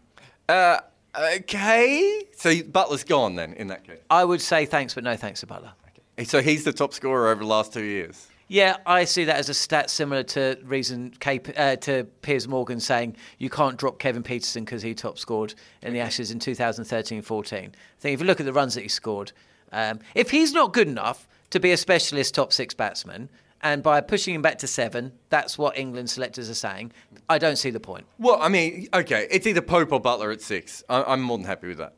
Uh, 0.48 0.80
okay. 1.18 2.22
So 2.36 2.54
Buttler's 2.54 3.04
gone 3.04 3.34
then, 3.34 3.54
in 3.54 3.68
that 3.68 3.84
case. 3.84 3.98
I 4.10 4.24
would 4.24 4.40
say 4.40 4.66
thanks, 4.66 4.94
but 4.94 5.02
no 5.02 5.16
thanks 5.16 5.40
to 5.40 5.46
Buttler. 5.46 5.72
Okay. 6.18 6.24
So 6.24 6.42
he's 6.42 6.64
the 6.64 6.72
top 6.72 6.92
scorer 6.92 7.30
over 7.30 7.40
the 7.40 7.46
last 7.46 7.72
two 7.72 7.82
years. 7.82 8.28
Yeah, 8.48 8.76
I 8.84 9.04
see 9.04 9.24
that 9.24 9.36
as 9.36 9.48
a 9.48 9.54
stat 9.54 9.88
similar 9.88 10.22
to 10.24 10.58
reason 10.62 11.14
K, 11.20 11.40
uh, 11.56 11.76
to 11.76 12.04
Piers 12.20 12.46
Morgan 12.46 12.80
saying 12.80 13.16
you 13.38 13.48
can't 13.48 13.78
drop 13.78 13.98
Kevin 13.98 14.22
Pietersen 14.22 14.66
because 14.66 14.82
he 14.82 14.92
top 14.92 15.18
scored 15.18 15.54
in 15.80 15.94
the 15.94 16.00
Ashes 16.00 16.30
in 16.30 16.38
2013-14. 16.38 17.54
I 17.54 17.70
think 17.98 18.14
if 18.14 18.20
you 18.20 18.26
look 18.26 18.40
at 18.40 18.46
the 18.46 18.52
runs 18.52 18.74
that 18.74 18.82
he 18.82 18.88
scored, 18.88 19.32
um, 19.72 20.00
if 20.14 20.30
he's 20.30 20.52
not 20.52 20.74
good 20.74 20.86
enough 20.86 21.26
to 21.48 21.60
be 21.60 21.72
a 21.72 21.78
specialist 21.78 22.34
top 22.34 22.52
six 22.52 22.74
batsman, 22.74 23.30
and 23.62 23.82
by 23.82 24.00
pushing 24.00 24.34
him 24.34 24.42
back 24.42 24.58
to 24.58 24.66
seven, 24.66 25.12
that's 25.28 25.56
what 25.56 25.76
England 25.78 26.10
selectors 26.10 26.50
are 26.50 26.54
saying. 26.54 26.92
I 27.28 27.38
don't 27.38 27.56
see 27.56 27.70
the 27.70 27.80
point. 27.80 28.06
Well, 28.18 28.38
I 28.40 28.48
mean, 28.48 28.88
okay, 28.92 29.26
it's 29.30 29.46
either 29.46 29.62
Pope 29.62 29.92
or 29.92 30.00
Buttler 30.02 30.32
at 30.32 30.42
six. 30.42 30.82
I- 30.88 31.04
I'm 31.04 31.20
more 31.22 31.38
than 31.38 31.46
happy 31.46 31.68
with 31.68 31.78
that. 31.78 31.94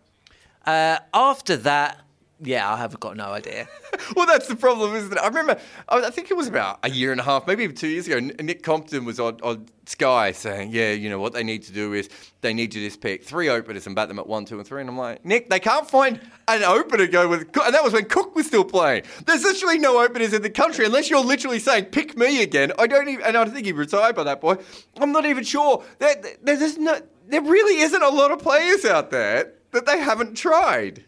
Uh, 0.67 0.99
after 1.13 1.57
that, 1.59 2.01
yeah, 2.45 2.73
I 2.73 2.77
have 2.77 2.99
got 3.01 3.17
no 3.17 3.27
idea. 3.27 3.69
well, 4.17 4.27
that's 4.27 4.47
the 4.49 4.57
problem, 4.57 4.95
isn't 4.95 5.13
it? 5.13 5.19
I 5.19 5.27
remember, 5.27 5.59
I 5.89 6.11
think 6.11 6.31
it 6.31 6.37
was 6.37 6.47
about 6.47 6.79
a 6.83 6.91
year 6.91 7.13
and 7.13 7.21
a 7.21 7.25
half, 7.25 7.47
maybe 7.47 7.65
even 7.65 7.77
two 7.77 7.89
years 7.89 8.07
ago, 8.07 8.19
Nick 8.19 8.63
Compton 8.63 9.05
was 9.05 9.19
on, 9.21 9.41
on 9.43 9.67
Sky 9.87 10.33
saying, 10.33 10.71
yeah, 10.73 10.93
you 10.93 11.11
know, 11.11 11.19
what 11.19 11.33
they 11.33 11.43
need 11.43 11.63
to 11.65 11.73
do 11.73 11.93
is 11.93 12.09
they 12.41 12.55
need 12.55 12.73
to 12.73 12.81
just 12.81 13.01
pick 13.01 13.25
three 13.25 13.49
openers 13.49 13.87
and 13.87 13.95
bat 13.95 14.09
them 14.09 14.19
at 14.19 14.27
one, 14.27 14.45
two, 14.45 14.59
and 14.59 14.67
three. 14.67 14.81
And 14.81 14.91
I'm 14.91 14.99
like, 14.99 15.25
Nick, 15.25 15.51
they 15.51 15.61
can't 15.61 15.89
find 15.89 16.21
an 16.49 16.63
opener 16.63 17.07
go 17.07 17.29
with. 17.29 17.43
And 17.43 17.75
that 17.75 17.85
was 17.85 17.93
when 17.93 18.07
Cook 18.07 18.35
was 18.35 18.47
still 18.47 18.65
playing. 18.65 19.03
There's 19.27 19.43
literally 19.43 19.79
no 19.79 20.03
openers 20.03 20.33
in 20.33 20.43
the 20.43 20.51
country 20.51 20.87
unless 20.87 21.11
you're 21.11 21.25
literally 21.25 21.59
saying, 21.59 21.87
pick 21.87 22.17
me 22.17 22.43
again. 22.43 22.73
I 22.79 22.87
don't 22.87 23.09
even, 23.09 23.25
and 23.25 23.37
I 23.37 23.45
think 23.47 23.67
he 23.67 23.73
retired 23.73 24.17
by 24.17 24.25
that 24.25 24.41
point. 24.41 24.61
I'm 24.97 25.13
not 25.13 25.27
even 25.27 25.45
sure. 25.45 25.85
There, 25.99 26.15
there's 26.43 26.79
no, 26.79 27.01
there 27.29 27.43
really 27.43 27.81
isn't 27.81 28.03
a 28.03 28.09
lot 28.09 28.31
of 28.33 28.39
players 28.39 28.85
out 28.85 29.11
there 29.11 29.53
that 29.73 29.87
they 29.87 29.99
haven't 29.99 30.37
tried. 30.37 31.05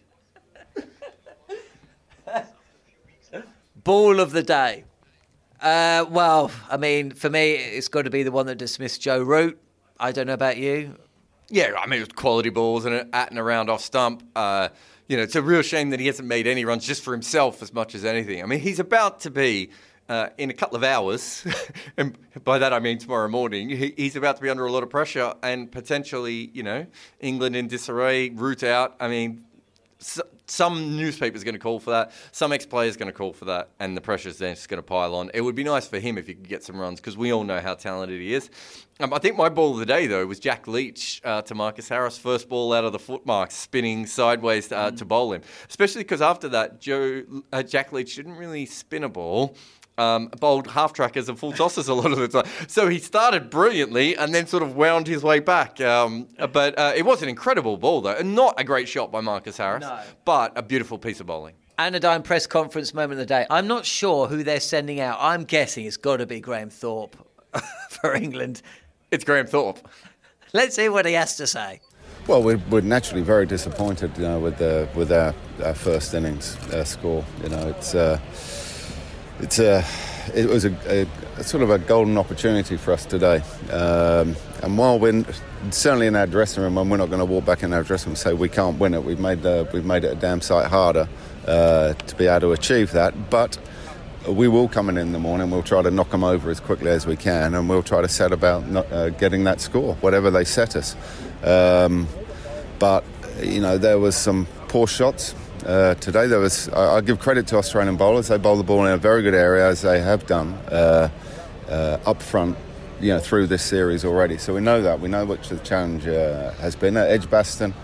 Ball 3.86 4.18
of 4.18 4.32
the 4.32 4.42
day. 4.42 4.82
Uh, 5.60 6.04
well, 6.10 6.50
I 6.68 6.76
mean, 6.76 7.12
for 7.12 7.30
me, 7.30 7.52
it's 7.52 7.86
got 7.86 8.02
to 8.02 8.10
be 8.10 8.24
the 8.24 8.32
one 8.32 8.46
that 8.46 8.56
dismissed 8.56 9.00
Joe 9.00 9.22
Root. 9.22 9.60
I 10.00 10.10
don't 10.10 10.26
know 10.26 10.32
about 10.32 10.56
you. 10.56 10.96
Yeah, 11.50 11.72
I 11.78 11.86
mean, 11.86 11.98
it 11.98 12.00
was 12.00 12.08
quality 12.08 12.48
balls 12.48 12.84
and 12.84 13.08
at 13.14 13.30
and 13.30 13.38
around 13.38 13.70
off 13.70 13.80
stump. 13.80 14.24
Uh, 14.34 14.70
you 15.06 15.16
know, 15.16 15.22
it's 15.22 15.36
a 15.36 15.40
real 15.40 15.62
shame 15.62 15.90
that 15.90 16.00
he 16.00 16.06
hasn't 16.06 16.26
made 16.26 16.48
any 16.48 16.64
runs 16.64 16.84
just 16.84 17.04
for 17.04 17.12
himself 17.12 17.62
as 17.62 17.72
much 17.72 17.94
as 17.94 18.04
anything. 18.04 18.42
I 18.42 18.46
mean, 18.46 18.58
he's 18.58 18.80
about 18.80 19.20
to 19.20 19.30
be. 19.30 19.70
Uh, 20.08 20.28
in 20.38 20.50
a 20.50 20.54
couple 20.54 20.76
of 20.76 20.84
hours, 20.84 21.44
and 21.96 22.16
by 22.44 22.58
that 22.58 22.72
I 22.72 22.78
mean 22.78 22.96
tomorrow 22.96 23.26
morning, 23.26 23.68
he, 23.68 23.92
he's 23.96 24.14
about 24.14 24.36
to 24.36 24.42
be 24.42 24.48
under 24.48 24.64
a 24.64 24.70
lot 24.70 24.84
of 24.84 24.88
pressure 24.88 25.34
and 25.42 25.70
potentially, 25.70 26.48
you 26.54 26.62
know, 26.62 26.86
England 27.18 27.56
in 27.56 27.66
disarray, 27.66 28.30
root 28.30 28.62
out. 28.62 28.94
I 29.00 29.08
mean, 29.08 29.44
some 30.46 30.96
newspaper's 30.96 31.44
going 31.44 31.54
to 31.54 31.60
call 31.60 31.80
for 31.80 31.90
that. 31.90 32.12
Some 32.32 32.52
ex-player's 32.52 32.96
going 32.96 33.10
to 33.10 33.16
call 33.16 33.32
for 33.32 33.46
that, 33.46 33.70
and 33.78 33.96
the 33.96 34.00
pressure's 34.00 34.38
then 34.38 34.54
just 34.54 34.68
going 34.68 34.78
to 34.78 34.82
pile 34.82 35.14
on. 35.14 35.30
It 35.34 35.40
would 35.40 35.54
be 35.54 35.64
nice 35.64 35.86
for 35.86 35.98
him 35.98 36.18
if 36.18 36.26
he 36.26 36.34
could 36.34 36.48
get 36.48 36.62
some 36.62 36.78
runs 36.78 37.00
because 37.00 37.16
we 37.16 37.32
all 37.32 37.44
know 37.44 37.60
how 37.60 37.74
talented 37.74 38.20
he 38.20 38.34
is. 38.34 38.50
Um, 38.98 39.12
I 39.12 39.18
think 39.18 39.36
my 39.36 39.50
ball 39.50 39.74
of 39.74 39.78
the 39.78 39.86
day 39.86 40.06
though 40.06 40.24
was 40.26 40.38
Jack 40.38 40.66
Leach 40.66 41.20
uh, 41.24 41.42
to 41.42 41.54
Marcus 41.54 41.88
Harris, 41.88 42.16
first 42.16 42.48
ball 42.48 42.72
out 42.72 42.84
of 42.84 42.92
the 42.92 42.98
footmark, 42.98 43.50
spinning 43.50 44.06
sideways 44.06 44.72
uh, 44.72 44.90
mm. 44.90 44.96
to 44.96 45.04
bowl 45.04 45.32
him. 45.32 45.42
Especially 45.68 46.02
because 46.02 46.22
after 46.22 46.48
that, 46.48 46.80
Joe 46.80 47.22
uh, 47.52 47.62
Jack 47.62 47.92
Leach 47.92 48.16
didn't 48.16 48.36
really 48.36 48.64
spin 48.64 49.04
a 49.04 49.08
ball 49.08 49.56
um, 49.98 50.28
bowled 50.40 50.68
half 50.68 50.92
trackers 50.92 51.28
and 51.28 51.38
full 51.38 51.52
tosses 51.52 51.88
a 51.88 51.94
lot 51.94 52.12
of 52.12 52.18
the 52.18 52.28
time. 52.28 52.50
So 52.68 52.88
he 52.88 52.98
started 52.98 53.50
brilliantly 53.50 54.16
and 54.16 54.34
then 54.34 54.46
sort 54.46 54.62
of 54.62 54.76
wound 54.76 55.06
his 55.06 55.22
way 55.22 55.40
back. 55.40 55.80
Um, 55.80 56.28
but 56.52 56.78
uh, 56.78 56.92
it 56.94 57.04
was 57.04 57.22
an 57.22 57.28
incredible 57.28 57.76
ball, 57.76 58.00
though, 58.00 58.14
and 58.14 58.34
not 58.34 58.60
a 58.60 58.64
great 58.64 58.88
shot 58.88 59.10
by 59.10 59.20
Marcus 59.20 59.56
Harris, 59.56 59.82
no. 59.82 60.00
but 60.24 60.52
a 60.56 60.62
beautiful 60.62 60.98
piece 60.98 61.20
of 61.20 61.26
bowling. 61.26 61.54
Anodyne 61.78 62.22
press 62.22 62.46
conference 62.46 62.94
moment 62.94 63.12
of 63.12 63.18
the 63.18 63.26
day. 63.26 63.46
I'm 63.50 63.66
not 63.66 63.84
sure 63.84 64.26
who 64.26 64.42
they're 64.42 64.60
sending 64.60 65.00
out. 65.00 65.18
I'm 65.20 65.44
guessing 65.44 65.84
it's 65.84 65.98
got 65.98 66.18
to 66.18 66.26
be 66.26 66.40
Graham 66.40 66.70
Thorpe 66.70 67.16
for 67.90 68.14
England. 68.14 68.62
It's 69.10 69.24
Graham 69.24 69.46
Thorpe. 69.46 69.86
Let's 70.52 70.76
hear 70.76 70.90
what 70.90 71.04
he 71.04 71.12
has 71.12 71.36
to 71.36 71.46
say. 71.46 71.80
Well, 72.26 72.42
we're, 72.42 72.60
we're 72.70 72.80
naturally 72.80 73.22
very 73.22 73.46
disappointed, 73.46 74.10
you 74.16 74.24
know, 74.24 74.40
with 74.40 74.56
the 74.56 74.88
with 74.94 75.12
our, 75.12 75.34
our 75.62 75.74
first 75.74 76.12
innings 76.14 76.56
uh, 76.72 76.82
score. 76.82 77.24
You 77.42 77.50
know, 77.50 77.68
it's. 77.68 77.94
Uh, 77.94 78.18
it's 79.40 79.58
a 79.58 79.84
it 80.34 80.48
was 80.48 80.64
a, 80.64 81.06
a, 81.38 81.44
sort 81.44 81.62
of 81.62 81.70
a 81.70 81.78
golden 81.78 82.18
opportunity 82.18 82.76
for 82.76 82.92
us 82.92 83.06
today. 83.06 83.42
Um, 83.70 84.34
and 84.62 84.76
while 84.76 84.98
we're 84.98 85.24
certainly 85.70 86.06
in 86.06 86.16
our 86.16 86.26
dressing 86.26 86.62
room, 86.62 86.78
and 86.78 86.90
we're 86.90 86.96
not 86.96 87.10
going 87.10 87.20
to 87.20 87.24
walk 87.24 87.44
back 87.44 87.62
in 87.62 87.72
our 87.72 87.82
dressing 87.82 88.08
room 88.08 88.12
and 88.12 88.18
say 88.18 88.32
we 88.32 88.48
can't 88.48 88.78
win 88.78 88.94
it, 88.94 89.04
we've 89.04 89.20
made 89.20 89.44
uh, 89.44 89.64
we've 89.72 89.84
made 89.84 90.04
it 90.04 90.12
a 90.12 90.16
damn 90.16 90.40
sight 90.40 90.68
harder 90.68 91.08
uh, 91.46 91.94
to 91.94 92.16
be 92.16 92.26
able 92.26 92.40
to 92.40 92.52
achieve 92.52 92.92
that. 92.92 93.30
But 93.30 93.58
we 94.28 94.48
will 94.48 94.68
come 94.68 94.88
in 94.88 94.98
in 94.98 95.12
the 95.12 95.18
morning. 95.18 95.50
We'll 95.50 95.62
try 95.62 95.82
to 95.82 95.90
knock 95.90 96.10
them 96.10 96.24
over 96.24 96.50
as 96.50 96.60
quickly 96.60 96.90
as 96.90 97.06
we 97.06 97.16
can, 97.16 97.54
and 97.54 97.68
we'll 97.68 97.82
try 97.82 98.00
to 98.00 98.08
set 98.08 98.32
about 98.32 98.66
not, 98.68 98.90
uh, 98.90 99.10
getting 99.10 99.44
that 99.44 99.60
score, 99.60 99.94
whatever 99.96 100.30
they 100.30 100.44
set 100.44 100.74
us. 100.76 100.96
Um, 101.44 102.08
but 102.78 103.04
you 103.40 103.60
know, 103.60 103.78
there 103.78 103.98
was 103.98 104.16
some 104.16 104.46
poor 104.68 104.86
shots. 104.86 105.34
Uh, 105.66 105.94
today 105.96 106.28
there 106.28 106.38
was, 106.38 106.68
I, 106.68 106.98
I, 106.98 107.00
give 107.00 107.18
credit 107.18 107.48
to 107.48 107.56
Australian 107.56 107.96
bowlers. 107.96 108.28
They 108.28 108.38
bowl 108.38 108.56
the 108.56 108.62
ball 108.62 108.86
in 108.86 108.92
a 108.92 108.96
very 108.96 109.22
good 109.22 109.34
area, 109.34 109.66
as 109.66 109.82
they 109.82 110.00
have 110.00 110.24
done 110.24 110.54
uh, 110.70 111.10
uh, 111.68 111.98
up 112.06 112.22
front, 112.22 112.56
you 113.00 113.08
know, 113.08 113.18
through 113.18 113.48
this 113.48 113.64
series 113.64 114.04
already. 114.04 114.38
So 114.38 114.54
we 114.54 114.60
know 114.60 114.80
that. 114.82 115.00
We 115.00 115.08
know 115.08 115.24
which 115.24 115.48
the 115.48 115.58
challenge 115.58 116.06
uh, 116.06 116.52
has 116.52 116.76
been 116.76 116.96
at 116.96 117.10
Edgbaston 117.10 117.74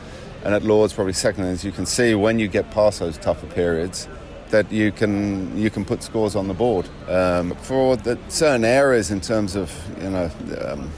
and 0.45 0.55
at 0.55 0.63
Lords, 0.63 0.93
probably 0.93 1.13
second. 1.13 1.43
As 1.47 1.65
you 1.65 1.73
can 1.73 1.85
see, 1.85 2.15
when 2.15 2.39
you 2.39 2.47
get 2.47 2.71
past 2.71 3.01
those 3.01 3.19
tougher 3.19 3.49
periods, 3.49 4.07
that 4.51 4.71
you 4.71 4.93
can 4.93 5.59
you 5.59 5.69
can 5.69 5.85
put 5.85 6.05
scores 6.05 6.37
on 6.37 6.47
the 6.47 6.55
board 6.55 6.89
um, 7.09 7.53
for 7.63 7.97
the 7.97 8.17
certain 8.29 8.65
areas 8.65 9.11
in 9.11 9.21
terms 9.21 9.57
of 9.57 9.73
you 10.01 10.11
know. 10.11 10.31
Um, 10.65 10.89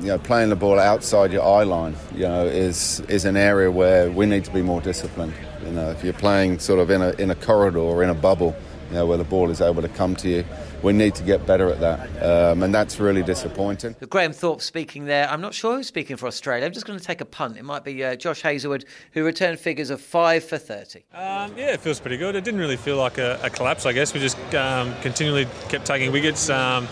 you 0.00 0.08
know, 0.08 0.18
playing 0.18 0.48
the 0.48 0.56
ball 0.56 0.80
outside 0.80 1.30
your 1.30 1.44
eye 1.44 1.62
line, 1.62 1.94
you 2.12 2.22
know, 2.22 2.44
is 2.44 2.98
is 3.08 3.24
an 3.24 3.36
area 3.36 3.70
where 3.70 4.10
we 4.10 4.26
need 4.26 4.44
to 4.44 4.50
be 4.50 4.60
more 4.60 4.80
disciplined. 4.80 5.32
You 5.64 5.72
know, 5.72 5.90
if 5.90 6.02
you're 6.02 6.12
playing 6.12 6.58
sort 6.58 6.80
of 6.80 6.90
in 6.90 7.02
a 7.02 7.10
in 7.12 7.30
a 7.30 7.34
corridor 7.34 7.78
or 7.78 8.02
in 8.02 8.10
a 8.10 8.14
bubble, 8.14 8.54
you 8.88 8.94
know, 8.94 9.06
where 9.06 9.18
the 9.18 9.24
ball 9.24 9.50
is 9.50 9.60
able 9.60 9.82
to 9.82 9.88
come 9.88 10.16
to 10.16 10.28
you, 10.28 10.44
we 10.82 10.92
need 10.92 11.14
to 11.14 11.22
get 11.22 11.46
better 11.46 11.68
at 11.68 11.80
that, 11.80 12.22
um, 12.22 12.62
and 12.62 12.74
that's 12.74 12.98
really 12.98 13.22
disappointing. 13.22 13.94
Graham 14.10 14.32
Thorpe 14.32 14.60
speaking 14.60 15.04
there. 15.04 15.28
I'm 15.30 15.40
not 15.40 15.54
sure 15.54 15.76
who's 15.76 15.86
speaking 15.86 16.16
for 16.16 16.26
Australia. 16.26 16.66
I'm 16.66 16.72
just 16.72 16.86
going 16.86 16.98
to 16.98 17.04
take 17.04 17.20
a 17.20 17.24
punt. 17.24 17.56
It 17.56 17.64
might 17.64 17.84
be 17.84 18.02
uh, 18.02 18.16
Josh 18.16 18.42
Hazlewood, 18.42 18.84
who 19.12 19.24
returned 19.24 19.60
figures 19.60 19.90
of 19.90 20.00
five 20.00 20.44
for 20.44 20.58
30. 20.58 21.04
Um, 21.14 21.56
yeah, 21.56 21.72
it 21.72 21.80
feels 21.80 22.00
pretty 22.00 22.16
good. 22.16 22.34
It 22.34 22.44
didn't 22.44 22.60
really 22.60 22.76
feel 22.76 22.96
like 22.96 23.18
a, 23.18 23.38
a 23.42 23.50
collapse. 23.50 23.86
I 23.86 23.92
guess 23.92 24.12
we 24.12 24.20
just 24.20 24.36
um, 24.54 24.92
continually 25.02 25.46
kept 25.68 25.84
taking 25.84 26.10
wickets. 26.10 26.50
Um, 26.50 26.88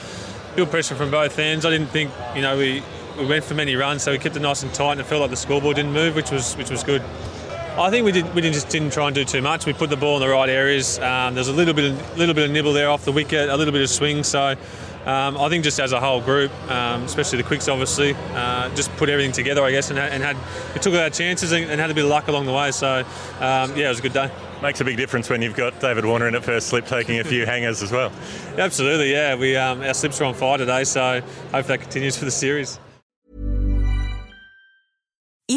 good 0.57 0.71
pressure 0.71 0.95
from 0.95 1.11
both 1.11 1.39
ends. 1.39 1.67
I 1.67 1.71
didn't 1.71 1.89
think, 1.89 2.13
you 2.35 2.43
know, 2.43 2.57
we 2.57 2.83
we 3.19 3.27
went 3.27 3.45
for 3.45 3.55
many 3.55 3.77
runs, 3.77 4.03
so 4.03 4.13
we 4.13 4.19
kept 4.19 4.37
it 4.37 4.41
nice 4.41 4.63
and 4.63 4.73
tight, 4.73 4.93
and 4.93 5.01
it 5.01 5.05
felt 5.05 5.21
like 5.21 5.31
the 5.31 5.37
scoreboard 5.37 5.77
didn't 5.77 5.93
move, 5.93 6.15
which 6.15 6.31
was 6.31 6.57
which 6.57 6.71
was 6.71 6.83
good. 6.83 7.03
I 7.79 7.91
think 7.91 8.05
we 8.05 8.13
did. 8.13 8.35
We 8.35 8.41
didn't 8.41 8.55
just 8.55 8.69
didn't 8.69 8.93
try 8.93 9.07
and 9.07 9.15
do 9.15 9.25
too 9.25 9.41
much. 9.41 9.65
We 9.65 9.73
put 9.73 9.91
the 9.91 9.97
ball 9.97 10.17
in 10.17 10.21
the 10.21 10.29
right 10.29 10.49
areas. 10.49 10.99
Um, 10.99 11.35
there's 11.35 11.49
a 11.49 11.53
little 11.53 11.73
bit, 11.73 11.93
of, 11.93 12.19
little 12.19 12.35
bit 12.35 12.45
of 12.45 12.51
nibble 12.51 12.73
there 12.73 12.91
off 12.91 13.05
the 13.05 13.13
wicket, 13.13 13.49
a 13.49 13.57
little 13.57 13.73
bit 13.73 13.83
of 13.83 13.89
swing. 13.89 14.25
So 14.25 14.57
um, 15.07 15.39
I 15.39 15.49
think 15.49 15.65
just 15.65 15.81
as 15.81 15.93
a 15.93 16.01
whole 16.01 16.21
group, 16.21 16.53
um, 16.71 17.05
especially 17.05 17.39
the 17.39 17.45
quicks, 17.45 17.69
obviously, 17.69 18.15
uh, 18.35 18.69
just 18.75 18.95
put 18.97 19.09
everything 19.09 19.33
together, 19.33 19.63
I 19.63 19.71
guess, 19.71 19.91
and, 19.91 19.99
and 19.99 20.23
had 20.23 20.37
we 20.75 20.81
took 20.81 20.95
our 20.95 21.09
chances 21.11 21.53
and, 21.53 21.71
and, 21.71 21.81
had 21.81 21.91
a 21.91 21.95
bit 21.95 22.05
of 22.05 22.11
luck 22.11 22.29
along 22.29 22.47
the 22.47 22.53
way. 22.53 22.71
So 22.71 22.99
um, 23.39 23.77
yeah, 23.77 23.87
it 23.87 23.89
was 23.89 24.01
a 24.01 24.03
good 24.03 24.13
day. 24.13 24.31
Makes 24.63 24.83
a 24.83 24.85
big 24.85 24.99
difference 24.99 25.31
when 25.31 25.41
you've 25.41 25.57
got 25.57 25.81
David 25.81 26.05
Warner 26.05 26.29
in 26.29 26.35
at 26.35 26.45
first 26.45 26.69
slip 26.69 26.87
taking 26.87 27.19
a 27.19 27.25
few 27.25 27.47
hangers 27.47 27.83
as 27.83 27.93
well. 27.93 28.13
Absolutely, 28.59 29.13
yeah. 29.13 29.37
We 29.37 29.57
um, 29.57 29.81
our 29.81 29.95
slips 29.95 30.21
are 30.21 30.25
on 30.25 30.35
fire 30.35 30.59
today, 30.59 30.85
so 30.85 31.23
hope 31.53 31.67
that 31.67 31.81
continues 31.81 32.17
for 32.17 32.27
the 32.27 32.31
series. 32.31 32.79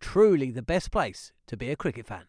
Truly 0.00 0.50
the 0.50 0.62
best 0.62 0.90
place 0.90 1.32
to 1.46 1.56
be 1.56 1.70
a 1.70 1.76
cricket 1.76 2.06
fan. 2.06 2.24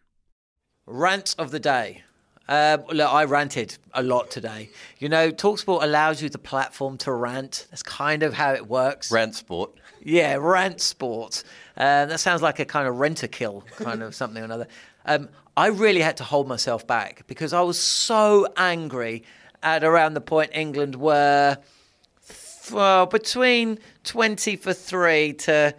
Rant 0.86 1.34
of 1.38 1.50
the 1.50 1.60
day. 1.60 2.02
Uh, 2.48 2.78
look, 2.90 3.10
I 3.10 3.24
ranted 3.24 3.78
a 3.94 4.02
lot 4.02 4.30
today. 4.30 4.70
You 4.98 5.08
know, 5.08 5.30
Talksport 5.30 5.82
allows 5.82 6.20
you 6.20 6.28
the 6.28 6.38
platform 6.38 6.98
to 6.98 7.12
rant. 7.12 7.66
That's 7.70 7.82
kind 7.82 8.22
of 8.22 8.34
how 8.34 8.52
it 8.52 8.66
works. 8.66 9.10
Rant 9.10 9.34
sport. 9.34 9.72
Yeah, 10.02 10.36
rant 10.40 10.80
sport. 10.80 11.44
Uh, 11.76 12.06
that 12.06 12.20
sounds 12.20 12.42
like 12.42 12.58
a 12.58 12.64
kind 12.64 12.88
of 12.88 12.98
rent 12.98 13.22
a 13.22 13.28
kill, 13.28 13.64
kind 13.76 14.02
of 14.02 14.14
something 14.14 14.42
or 14.42 14.44
another. 14.44 14.66
Um, 15.06 15.28
I 15.56 15.68
really 15.68 16.00
had 16.00 16.16
to 16.18 16.24
hold 16.24 16.48
myself 16.48 16.86
back 16.86 17.24
because 17.26 17.52
I 17.52 17.60
was 17.62 17.78
so 17.78 18.46
angry 18.56 19.22
at 19.62 19.84
around 19.84 20.14
the 20.14 20.20
point 20.20 20.50
England 20.52 20.96
were 20.96 21.58
well, 22.70 23.06
between 23.06 23.78
20 24.04 24.56
for 24.56 24.72
three 24.72 25.32
to 25.34 25.74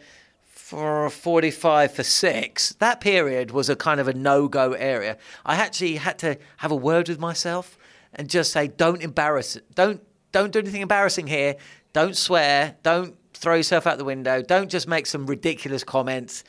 for 0.73 1.07
45 1.07 1.93
for 1.93 2.01
six. 2.01 2.73
That 2.79 2.99
period 2.99 3.51
was 3.51 3.69
a 3.69 3.75
kind 3.75 3.99
of 3.99 4.07
a 4.07 4.13
no 4.15 4.47
go 4.47 4.71
area. 4.71 5.19
I 5.45 5.57
actually 5.57 5.97
had 5.97 6.17
to 6.19 6.39
have 6.57 6.71
a 6.71 6.75
word 6.75 7.09
with 7.09 7.19
myself 7.19 7.77
and 8.15 8.27
just 8.27 8.51
say, 8.51 8.69
don't 8.69 9.03
embarrass. 9.03 9.55
Don't, 9.75 10.01
don't 10.31 10.51
do 10.51 10.57
anything 10.57 10.81
embarrassing 10.81 11.27
here. 11.27 11.57
Don't 11.93 12.17
swear. 12.17 12.75
Don't 12.81 13.15
throw 13.35 13.53
yourself 13.53 13.85
out 13.85 13.99
the 13.99 14.03
window. 14.03 14.41
Don't 14.41 14.67
just 14.67 14.87
make 14.87 15.05
some 15.05 15.27
ridiculous 15.27 15.83
comments. 15.83 16.43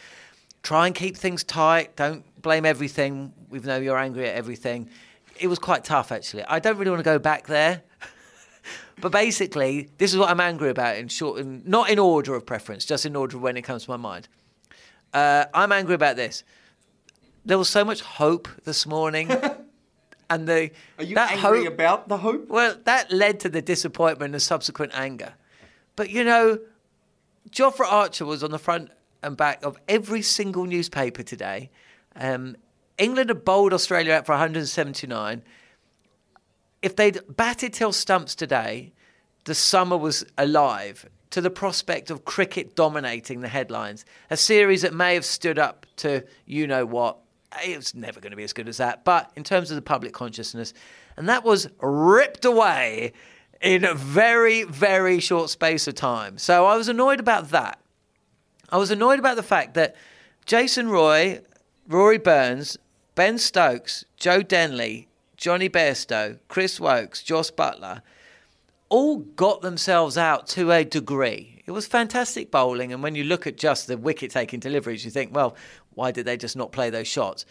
Try 0.62 0.86
and 0.86 0.94
keep 0.94 1.18
things 1.18 1.44
tight. 1.44 1.94
Don't 1.94 2.24
blame 2.40 2.64
everything. 2.64 3.30
We 3.50 3.58
know 3.58 3.76
you're 3.76 3.98
angry 3.98 4.26
at 4.26 4.36
everything. 4.36 4.88
It 5.38 5.48
was 5.48 5.58
quite 5.58 5.84
tough, 5.84 6.10
actually. 6.12 6.44
I 6.44 6.60
don't 6.60 6.78
really 6.78 6.90
want 6.90 7.00
to 7.00 7.04
go 7.04 7.18
back 7.18 7.46
there. 7.46 7.82
But 9.00 9.12
basically, 9.12 9.90
this 9.98 10.12
is 10.12 10.18
what 10.18 10.30
I'm 10.30 10.40
angry 10.40 10.70
about 10.70 10.96
in 10.96 11.08
short, 11.08 11.40
in, 11.40 11.62
not 11.64 11.90
in 11.90 11.98
order 11.98 12.34
of 12.34 12.46
preference, 12.46 12.84
just 12.84 13.04
in 13.06 13.16
order 13.16 13.36
of 13.36 13.42
when 13.42 13.56
it 13.56 13.62
comes 13.62 13.84
to 13.84 13.90
my 13.90 13.96
mind. 13.96 14.28
Uh, 15.12 15.44
I'm 15.52 15.72
angry 15.72 15.94
about 15.94 16.16
this. 16.16 16.44
There 17.44 17.58
was 17.58 17.68
so 17.68 17.84
much 17.84 18.00
hope 18.00 18.48
this 18.64 18.86
morning. 18.86 19.30
and 20.30 20.48
the 20.48 20.70
Are 20.98 21.04
you 21.04 21.14
that 21.14 21.32
angry 21.32 21.64
hope, 21.64 21.72
about 21.72 22.08
the 22.08 22.18
hope? 22.18 22.48
well, 22.48 22.76
that 22.84 23.12
led 23.12 23.40
to 23.40 23.48
the 23.48 23.62
disappointment 23.62 24.34
and 24.34 24.42
subsequent 24.42 24.92
anger. 24.94 25.34
But 25.96 26.10
you 26.10 26.24
know, 26.24 26.58
Jofra 27.50 27.86
Archer 27.86 28.24
was 28.24 28.42
on 28.42 28.50
the 28.50 28.58
front 28.58 28.90
and 29.22 29.36
back 29.36 29.64
of 29.64 29.78
every 29.88 30.22
single 30.22 30.64
newspaper 30.64 31.22
today. 31.22 31.70
Um, 32.16 32.56
England 32.98 33.30
had 33.30 33.44
bowled 33.44 33.72
Australia 33.72 34.14
out 34.14 34.26
for 34.26 34.32
179. 34.32 35.42
If 36.84 36.96
they'd 36.96 37.18
batted 37.34 37.72
till 37.72 37.92
stumps 37.92 38.34
today, 38.34 38.92
the 39.44 39.54
summer 39.54 39.96
was 39.96 40.22
alive 40.36 41.08
to 41.30 41.40
the 41.40 41.48
prospect 41.48 42.10
of 42.10 42.26
cricket 42.26 42.76
dominating 42.76 43.40
the 43.40 43.48
headlines. 43.48 44.04
A 44.28 44.36
series 44.36 44.82
that 44.82 44.92
may 44.92 45.14
have 45.14 45.24
stood 45.24 45.58
up 45.58 45.86
to 45.96 46.24
you 46.44 46.66
know 46.66 46.84
what. 46.84 47.16
It 47.64 47.74
was 47.74 47.94
never 47.94 48.20
going 48.20 48.32
to 48.32 48.36
be 48.36 48.44
as 48.44 48.52
good 48.52 48.68
as 48.68 48.76
that. 48.76 49.02
But 49.02 49.30
in 49.34 49.44
terms 49.44 49.70
of 49.70 49.76
the 49.76 49.82
public 49.82 50.12
consciousness, 50.12 50.74
and 51.16 51.26
that 51.26 51.42
was 51.42 51.68
ripped 51.80 52.44
away 52.44 53.14
in 53.62 53.86
a 53.86 53.94
very, 53.94 54.64
very 54.64 55.20
short 55.20 55.48
space 55.48 55.88
of 55.88 55.94
time. 55.94 56.36
So 56.36 56.66
I 56.66 56.76
was 56.76 56.88
annoyed 56.88 57.18
about 57.18 57.48
that. 57.48 57.80
I 58.68 58.76
was 58.76 58.90
annoyed 58.90 59.18
about 59.18 59.36
the 59.36 59.42
fact 59.42 59.72
that 59.72 59.96
Jason 60.44 60.90
Roy, 60.90 61.40
Rory 61.88 62.18
Burns, 62.18 62.76
Ben 63.14 63.38
Stokes, 63.38 64.04
Joe 64.18 64.42
Denley, 64.42 65.08
Johnny 65.44 65.68
Bairstow, 65.68 66.38
Chris 66.48 66.80
Woakes, 66.80 67.22
Jos 67.22 67.50
Buttler 67.50 68.00
all 68.88 69.18
got 69.18 69.60
themselves 69.60 70.16
out 70.16 70.46
to 70.46 70.72
a 70.72 70.84
degree. 70.84 71.60
It 71.66 71.72
was 71.72 71.86
fantastic 71.86 72.50
bowling, 72.50 72.94
and 72.94 73.02
when 73.02 73.14
you 73.14 73.24
look 73.24 73.46
at 73.46 73.58
just 73.58 73.86
the 73.86 73.98
wicket 73.98 74.30
taking 74.30 74.58
deliveries, 74.58 75.04
you 75.04 75.10
think, 75.10 75.34
well, 75.34 75.54
why 75.92 76.12
did 76.12 76.24
they 76.24 76.38
just 76.38 76.56
not 76.56 76.72
play 76.72 76.88
those 76.88 77.08
shots? 77.08 77.44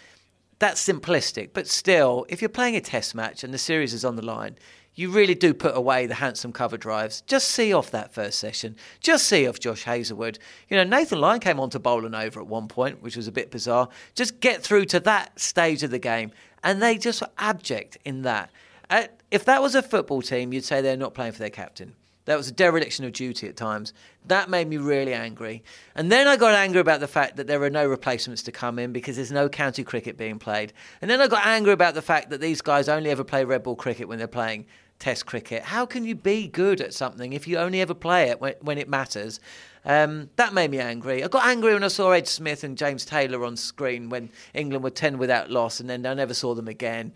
That's 0.57 0.83
simplistic, 0.83 1.51
but 1.53 1.67
still, 1.67 2.25
if 2.29 2.41
you're 2.41 2.49
playing 2.49 2.75
a 2.75 2.81
test 2.81 3.13
match 3.13 3.43
and 3.43 3.53
the 3.53 3.59
series 3.59 3.93
is 3.93 4.03
on 4.03 4.15
the 4.15 4.25
line, 4.25 4.55
you 4.95 5.11
really 5.11 5.35
do 5.35 5.53
put 5.53 5.77
away 5.77 6.07
the 6.07 6.15
handsome 6.15 6.51
cover 6.51 6.77
drives. 6.77 7.21
Just 7.21 7.49
see 7.49 7.73
off 7.73 7.91
that 7.91 8.11
first 8.13 8.39
session. 8.39 8.75
Just 9.01 9.27
see 9.27 9.47
off 9.47 9.59
Josh 9.59 9.83
Hazlewood. 9.83 10.39
You 10.67 10.77
know, 10.77 10.83
Nathan 10.83 11.19
Lyon 11.19 11.39
came 11.39 11.59
on 11.59 11.69
to 11.71 11.79
bowling 11.79 12.15
over 12.15 12.39
at 12.39 12.47
one 12.47 12.67
point, 12.67 13.03
which 13.03 13.15
was 13.15 13.27
a 13.27 13.31
bit 13.31 13.51
bizarre. 13.51 13.89
Just 14.15 14.39
get 14.39 14.63
through 14.63 14.85
to 14.85 14.99
that 15.01 15.39
stage 15.39 15.83
of 15.83 15.91
the 15.91 15.99
game. 15.99 16.31
And 16.63 16.81
they 16.81 16.97
just 16.97 17.21
were 17.21 17.29
abject 17.37 17.97
in 18.05 18.21
that. 18.23 18.49
Uh, 18.89 19.07
if 19.31 19.45
that 19.45 19.61
was 19.61 19.75
a 19.75 19.81
football 19.81 20.21
team, 20.21 20.53
you'd 20.53 20.63
say 20.63 20.81
they're 20.81 20.95
not 20.95 21.13
playing 21.13 21.33
for 21.33 21.39
their 21.39 21.49
captain. 21.49 21.95
That 22.25 22.37
was 22.37 22.47
a 22.47 22.53
dereliction 22.53 23.03
of 23.03 23.11
duty 23.11 23.49
at 23.49 23.57
times. 23.57 23.91
That 24.27 24.49
made 24.49 24.69
me 24.69 24.77
really 24.77 25.13
angry. 25.13 25.61
And 25.93 26.09
then 26.09 26.27
I 26.27 26.37
got 26.37 26.55
angry 26.55 26.79
about 26.79 27.01
the 27.01 27.07
fact 27.07 27.35
that 27.35 27.47
there 27.47 27.61
are 27.63 27.69
no 27.69 27.85
replacements 27.85 28.43
to 28.43 28.51
come 28.51 28.79
in 28.79 28.93
because 28.93 29.17
there's 29.17 29.31
no 29.31 29.49
county 29.49 29.83
cricket 29.83 30.17
being 30.17 30.39
played. 30.39 30.71
And 31.01 31.11
then 31.11 31.19
I 31.19 31.27
got 31.27 31.45
angry 31.45 31.73
about 31.73 31.95
the 31.95 32.01
fact 32.01 32.29
that 32.29 32.39
these 32.39 32.61
guys 32.61 32.87
only 32.87 33.09
ever 33.09 33.25
play 33.25 33.43
red 33.43 33.63
ball 33.63 33.75
cricket 33.75 34.07
when 34.07 34.19
they're 34.19 34.27
playing 34.27 34.65
test 34.99 35.25
cricket. 35.25 35.63
How 35.63 35.85
can 35.85 36.05
you 36.05 36.15
be 36.15 36.47
good 36.47 36.79
at 36.79 36.93
something 36.93 37.33
if 37.33 37.45
you 37.45 37.57
only 37.57 37.81
ever 37.81 37.93
play 37.93 38.29
it 38.29 38.39
when, 38.39 38.53
when 38.61 38.77
it 38.77 38.87
matters? 38.87 39.41
Um, 39.85 40.29
that 40.37 40.53
made 40.53 40.71
me 40.71 40.79
angry. 40.79 41.23
I 41.23 41.27
got 41.27 41.45
angry 41.45 41.73
when 41.73 41.83
I 41.83 41.89
saw 41.89 42.11
Ed 42.11 42.27
Smith 42.27 42.63
and 42.63 42.77
James 42.77 43.05
Taylor 43.05 43.43
on 43.43 43.57
screen 43.57 44.09
when 44.09 44.29
England 44.53 44.83
were 44.83 44.89
10 44.89 45.17
without 45.17 45.49
loss 45.51 45.79
and 45.79 45.89
then 45.89 46.05
I 46.05 46.13
never 46.13 46.33
saw 46.33 46.55
them 46.55 46.67
again. 46.67 47.13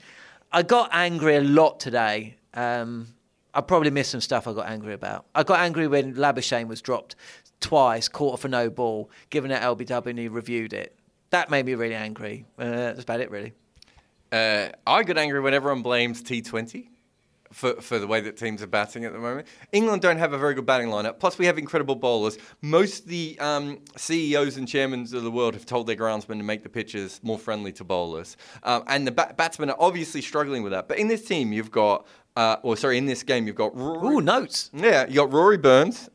I 0.51 0.63
got 0.63 0.89
angry 0.91 1.37
a 1.37 1.41
lot 1.41 1.79
today. 1.79 2.35
Um, 2.53 3.07
I 3.53 3.61
probably 3.61 3.89
missed 3.89 4.11
some 4.11 4.21
stuff 4.21 4.47
I 4.47 4.53
got 4.53 4.67
angry 4.67 4.93
about. 4.93 5.25
I 5.33 5.43
got 5.43 5.59
angry 5.59 5.87
when 5.87 6.15
Labuschagne 6.15 6.67
was 6.67 6.81
dropped 6.81 7.15
twice, 7.59 8.07
quarter 8.07 8.41
for 8.41 8.47
no 8.47 8.69
ball, 8.69 9.09
given 9.29 9.51
at 9.51 9.61
LBW 9.61 10.07
and 10.07 10.19
he 10.19 10.27
reviewed 10.27 10.73
it. 10.73 10.95
That 11.29 11.49
made 11.49 11.65
me 11.65 11.73
really 11.75 11.95
angry. 11.95 12.45
Uh, 12.57 12.65
that's 12.65 13.03
about 13.03 13.21
it, 13.21 13.31
really. 13.31 13.53
Uh, 14.31 14.69
I 14.85 15.03
get 15.03 15.17
angry 15.17 15.39
when 15.39 15.53
everyone 15.53 15.81
blames 15.81 16.21
T20 16.21 16.89
for, 17.51 17.81
for 17.81 17.99
the 17.99 18.07
way 18.07 18.21
that 18.21 18.37
teams 18.37 18.61
are 18.61 18.67
batting 18.67 19.05
at 19.05 19.13
the 19.13 19.19
moment. 19.19 19.47
England 19.71 20.01
don't 20.01 20.17
have 20.17 20.33
a 20.33 20.37
very 20.37 20.53
good 20.53 20.65
batting 20.65 20.87
lineup. 20.87 21.19
Plus, 21.19 21.37
we 21.37 21.45
have 21.45 21.57
incredible 21.57 21.95
bowlers. 21.95 22.37
Most 22.61 23.03
of 23.03 23.09
the 23.09 23.37
um, 23.39 23.79
CEOs 23.95 24.57
and 24.57 24.67
chairmen 24.67 25.01
of 25.01 25.23
the 25.23 25.31
world 25.31 25.53
have 25.53 25.65
told 25.65 25.87
their 25.87 25.95
groundsmen 25.95 26.37
to 26.37 26.43
make 26.43 26.63
the 26.63 26.69
pitches 26.69 27.19
more 27.23 27.39
friendly 27.39 27.71
to 27.73 27.83
bowlers. 27.83 28.37
Um, 28.63 28.83
and 28.87 29.05
the 29.07 29.11
bat- 29.11 29.37
batsmen 29.37 29.69
are 29.69 29.77
obviously 29.79 30.21
struggling 30.21 30.63
with 30.63 30.71
that. 30.71 30.87
But 30.87 30.99
in 30.99 31.07
this 31.07 31.25
team, 31.25 31.53
you've 31.53 31.71
got, 31.71 32.05
uh, 32.35 32.57
or 32.63 32.77
sorry, 32.77 32.97
in 32.97 33.05
this 33.05 33.23
game, 33.23 33.47
you've 33.47 33.55
got. 33.55 33.75
Rory, 33.75 34.15
Ooh, 34.15 34.21
notes. 34.21 34.69
Yeah, 34.73 35.07
you 35.07 35.15
got 35.15 35.31
Rory 35.31 35.57
Burns. 35.57 36.09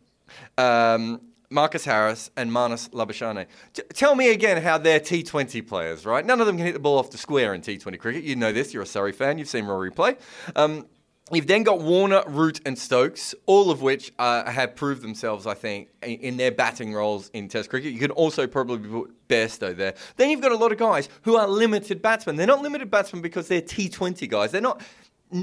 Um, 0.59 1.21
Marcus 1.53 1.85
Harris 1.85 2.31
and 2.37 2.51
Marnus 2.51 2.89
Labuschagne. 2.91 3.47
T- 3.75 3.83
tell 3.93 4.15
me 4.15 4.31
again 4.31 4.63
how 4.63 4.79
they're 4.79 5.01
T20 5.01 5.67
players, 5.67 6.07
right? 6.07 6.25
None 6.25 6.41
of 6.41 6.47
them 6.47 6.57
can 6.57 6.65
hit 6.65 6.73
the 6.73 6.81
ball 6.81 6.99
off 6.99 7.11
the 7.11 7.19
square 7.19 7.53
in 7.53 7.61
T20 7.61 7.99
cricket. 7.99 8.25
You 8.25 8.37
know 8.37 8.53
this. 8.53 8.73
You're 8.73 8.85
a 8.85 8.87
Surrey 8.87 9.13
fan. 9.13 9.39
You've 9.39 9.49
seen 9.49 9.67
Rory 9.67 9.91
play. 9.91 10.17
Um, 10.57 10.87
You've 11.31 11.47
then 11.47 11.63
got 11.63 11.81
Warner, 11.81 12.25
Root, 12.27 12.61
and 12.67 12.77
Stokes, 12.77 13.35
all 13.47 13.71
of 13.71 13.81
which 13.81 14.13
uh, 14.19 14.51
have 14.51 14.75
proved 14.75 15.03
themselves, 15.03 15.47
I 15.47 15.55
think, 15.55 15.89
in, 16.03 16.19
in, 16.19 16.37
their 16.37 16.51
batting 16.51 16.93
roles 16.93 17.29
in 17.29 17.49
Test 17.49 17.71
cricket. 17.71 17.93
You 17.93 18.01
can 18.01 18.11
also 18.11 18.47
probably 18.47 18.89
put 18.89 19.29
Bairstow 19.29 19.75
there. 19.75 19.95
Then 20.17 20.31
you've 20.31 20.41
got 20.41 20.53
a 20.53 20.57
lot 20.57 20.73
of 20.73 20.79
guys 20.79 21.09
who 21.23 21.37
are 21.37 21.47
limited 21.47 22.03
batsmen. 22.03 22.37
They're 22.37 22.47
not 22.47 22.61
limited 22.61 22.91
batsmen 22.91 23.23
because 23.23 23.47
they're 23.47 23.63
T20 23.63 24.29
guys. 24.29 24.51
They're 24.51 24.61
not. 24.61 24.83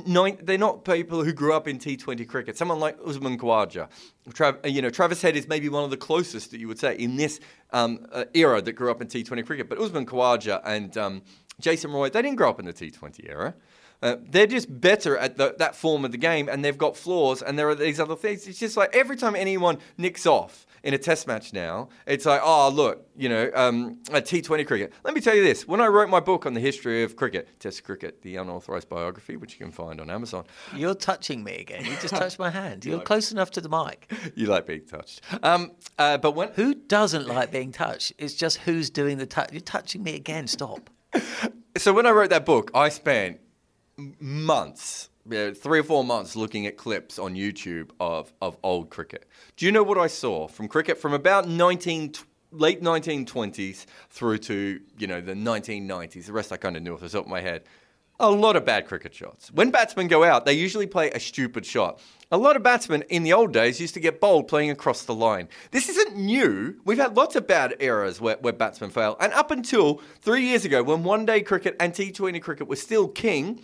Nine, 0.05 0.37
they're 0.43 0.59
not 0.59 0.85
people 0.85 1.23
who 1.23 1.33
grew 1.33 1.51
up 1.53 1.67
in 1.67 1.79
T20 1.79 2.27
cricket. 2.27 2.55
Someone 2.55 2.79
like 2.79 2.95
Usman 3.03 3.39
Khawaja, 3.39 3.89
Trav, 4.29 4.71
you 4.71 4.83
know, 4.83 4.91
Travis 4.91 5.19
Head 5.19 5.35
is 5.35 5.47
maybe 5.47 5.67
one 5.67 5.83
of 5.83 5.89
the 5.89 5.97
closest 5.97 6.51
that 6.51 6.59
you 6.59 6.67
would 6.67 6.77
say 6.77 6.95
in 6.95 7.15
this 7.15 7.39
um, 7.71 8.05
uh, 8.11 8.25
era 8.35 8.61
that 8.61 8.73
grew 8.73 8.91
up 8.91 9.01
in 9.01 9.07
T20 9.07 9.43
cricket. 9.47 9.67
But 9.67 9.79
Usman 9.79 10.05
Khawaja 10.05 10.61
and 10.63 10.95
um, 10.95 11.23
Jason 11.59 11.91
Roy, 11.91 12.11
they 12.11 12.21
didn't 12.21 12.37
grow 12.37 12.51
up 12.51 12.59
in 12.59 12.67
the 12.67 12.73
T20 12.73 13.27
era. 13.27 13.55
Uh, 14.01 14.15
they're 14.29 14.47
just 14.47 14.79
better 14.79 15.17
at 15.17 15.37
the, 15.37 15.55
that 15.59 15.75
form 15.75 16.05
of 16.05 16.11
the 16.11 16.17
game, 16.17 16.47
and 16.47 16.63
they've 16.63 16.77
got 16.77 16.95
flaws, 16.95 17.41
and 17.41 17.59
there 17.59 17.67
are 17.69 17.75
these 17.75 17.99
other 17.99 18.15
things. 18.15 18.47
It's 18.47 18.59
just 18.59 18.77
like 18.77 18.95
every 18.95 19.17
time 19.17 19.35
anyone 19.35 19.77
nicks 19.97 20.25
off 20.25 20.65
in 20.83 20.93
a 20.93 20.97
test 20.97 21.27
match 21.27 21.53
now, 21.53 21.89
it's 22.05 22.25
like, 22.25 22.41
oh, 22.43 22.69
look, 22.69 23.05
you 23.15 23.27
know, 23.27 23.51
um, 23.53 23.99
a 24.11 24.21
T20 24.21 24.65
cricket. 24.65 24.93
Let 25.03 25.13
me 25.13 25.21
tell 25.21 25.35
you 25.35 25.43
this. 25.43 25.67
When 25.67 25.81
I 25.81 25.87
wrote 25.87 26.09
my 26.09 26.21
book 26.21 26.45
on 26.45 26.53
the 26.53 26.61
history 26.61 27.03
of 27.03 27.15
cricket, 27.15 27.49
Test 27.59 27.83
Cricket, 27.83 28.21
the 28.21 28.37
unauthorized 28.37 28.87
biography, 28.87 29.35
which 29.35 29.53
you 29.53 29.59
can 29.59 29.71
find 29.71 29.99
on 29.99 30.09
Amazon. 30.09 30.45
You're 30.73 30.95
touching 30.95 31.43
me 31.43 31.57
again. 31.57 31.83
You 31.85 31.95
just 32.01 32.15
touched 32.15 32.39
my 32.39 32.49
hand. 32.49 32.85
You're 32.89 33.01
close 33.01 33.31
enough 33.31 33.51
to 33.51 33.61
the 33.61 33.69
mic. 33.69 34.11
You 34.35 34.45
like 34.45 34.67
being 34.67 34.85
touched. 34.85 35.21
Um, 35.43 35.71
uh, 35.97 36.17
but 36.17 36.31
when. 36.31 36.49
Who 36.53 36.73
doesn't 36.73 37.27
like 37.27 37.51
being 37.51 37.71
touched? 37.71 38.13
It's 38.17 38.33
just 38.33 38.57
who's 38.59 38.89
doing 38.89 39.17
the 39.17 39.25
touch. 39.25 39.51
You're 39.51 39.61
touching 39.61 40.03
me 40.03 40.15
again. 40.15 40.47
Stop. 40.47 40.89
so 41.77 41.91
when 41.91 42.05
I 42.05 42.11
wrote 42.11 42.29
that 42.29 42.45
book, 42.45 42.71
I 42.73 42.89
spent 42.89 43.39
months, 44.19 45.09
three 45.27 45.79
or 45.79 45.83
four 45.83 46.03
months, 46.03 46.35
looking 46.35 46.65
at 46.67 46.77
clips 46.77 47.19
on 47.19 47.35
YouTube 47.35 47.91
of, 47.99 48.31
of 48.41 48.57
old 48.63 48.89
cricket. 48.89 49.27
Do 49.57 49.65
you 49.65 49.71
know 49.71 49.83
what 49.83 49.97
I 49.97 50.07
saw 50.07 50.47
from 50.47 50.67
cricket 50.67 50.97
from 50.97 51.13
about 51.13 51.47
19, 51.47 52.13
late 52.51 52.81
1920s 52.81 53.85
through 54.09 54.37
to 54.39 54.79
you 54.97 55.07
know 55.07 55.21
the 55.21 55.33
1990s. 55.33 56.25
The 56.25 56.33
rest 56.33 56.51
I 56.51 56.57
kind 56.57 56.77
of 56.77 56.83
knew 56.83 56.93
off 56.93 57.01
the 57.01 57.09
top 57.09 57.25
of 57.25 57.29
my 57.29 57.41
head. 57.41 57.63
A 58.21 58.29
lot 58.29 58.57
of 58.57 58.65
bad 58.65 58.85
cricket 58.85 59.13
shots. 59.13 59.49
When 59.49 59.71
batsmen 59.71 60.09
go 60.09 60.25
out, 60.25 60.45
they 60.45 60.51
usually 60.51 60.87
play 60.87 61.09
a 61.11 61.19
stupid 61.21 61.65
shot. 61.65 62.01
A 62.31 62.37
lot 62.37 62.57
of 62.57 62.63
batsmen 62.63 63.03
in 63.03 63.23
the 63.23 63.31
old 63.31 63.53
days 63.53 63.79
used 63.79 63.93
to 63.93 64.01
get 64.01 64.19
bowled 64.19 64.49
playing 64.49 64.71
across 64.71 65.03
the 65.03 65.15
line. 65.15 65.47
This 65.71 65.87
isn't 65.87 66.17
new. 66.17 66.75
We've 66.83 66.97
had 66.97 67.15
lots 67.15 67.37
of 67.37 67.47
bad 67.47 67.77
eras 67.79 68.19
where, 68.19 68.35
where 68.41 68.51
batsmen 68.51 68.89
fail. 68.89 69.15
And 69.21 69.31
up 69.31 69.51
until 69.51 70.01
three 70.21 70.45
years 70.47 70.65
ago, 70.65 70.83
when 70.83 71.03
one 71.03 71.25
day 71.25 71.41
cricket 71.41 71.77
and 71.79 71.93
T20 71.93 72.41
cricket 72.41 72.67
was 72.67 72.81
still 72.81 73.07
king, 73.07 73.61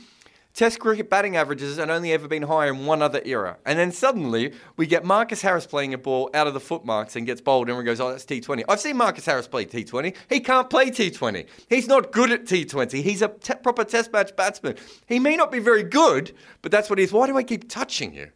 Test 0.56 0.80
cricket 0.80 1.10
batting 1.10 1.36
averages 1.36 1.76
had 1.76 1.90
only 1.90 2.14
ever 2.14 2.30
been 2.30 2.44
higher 2.44 2.70
in 2.72 2.86
one 2.86 3.02
other 3.02 3.22
era. 3.26 3.58
And 3.66 3.78
then 3.78 3.92
suddenly 3.92 4.54
we 4.78 4.88
get 4.88 5.04
Marcus 5.04 5.42
Harris 5.42 5.66
playing 5.66 5.94
a 5.94 5.98
ball 5.98 6.30
out 6.34 6.48
of 6.48 6.54
the 6.54 6.62
footmarks 6.62 7.18
and 7.18 7.26
gets 7.26 7.42
bowled, 7.42 7.68
and 7.68 7.72
everyone 7.72 7.86
goes, 7.86 8.00
Oh, 8.00 8.10
that's 8.10 8.24
T20. 8.24 8.64
I've 8.70 8.80
seen 8.80 8.96
Marcus 8.96 9.26
Harris 9.26 9.50
play 9.50 9.66
T20. 9.66 10.16
He 10.30 10.40
can't 10.40 10.70
play 10.70 10.92
T20. 10.92 11.46
He's 11.68 11.90
not 11.90 12.14
good 12.14 12.32
at 12.32 12.46
T20. 12.46 13.04
He's 13.04 13.22
a 13.22 13.28
te- 13.28 13.56
proper 13.56 13.84
test 13.84 14.14
match 14.14 14.34
batsman. 14.38 14.78
He 15.08 15.20
may 15.20 15.36
not 15.36 15.52
be 15.52 15.60
very 15.60 15.84
good, 15.84 16.34
but 16.62 16.72
that's 16.72 16.90
what 16.90 17.00
he 17.00 17.04
is. 17.04 17.12
Why 17.12 17.28
do 17.28 17.36
I 17.36 17.44
keep 17.44 17.70
touching 17.70 18.14
you? 18.14 18.30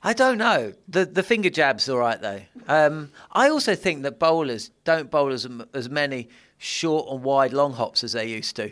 I 0.00 0.12
don't 0.12 0.38
know. 0.38 0.74
The 0.86 1.06
the 1.06 1.22
finger 1.22 1.50
jab's 1.50 1.88
all 1.88 1.98
right 1.98 2.20
though. 2.20 2.42
Um, 2.68 3.10
I 3.32 3.48
also 3.48 3.74
think 3.74 4.02
that 4.02 4.20
bowlers 4.20 4.70
don't 4.84 5.10
bowl 5.10 5.32
as, 5.32 5.48
as 5.72 5.88
many 5.88 6.28
short 6.58 7.08
and 7.10 7.24
wide 7.24 7.52
long 7.52 7.72
hops 7.72 8.04
as 8.04 8.12
they 8.12 8.28
used 8.28 8.54
to. 8.56 8.70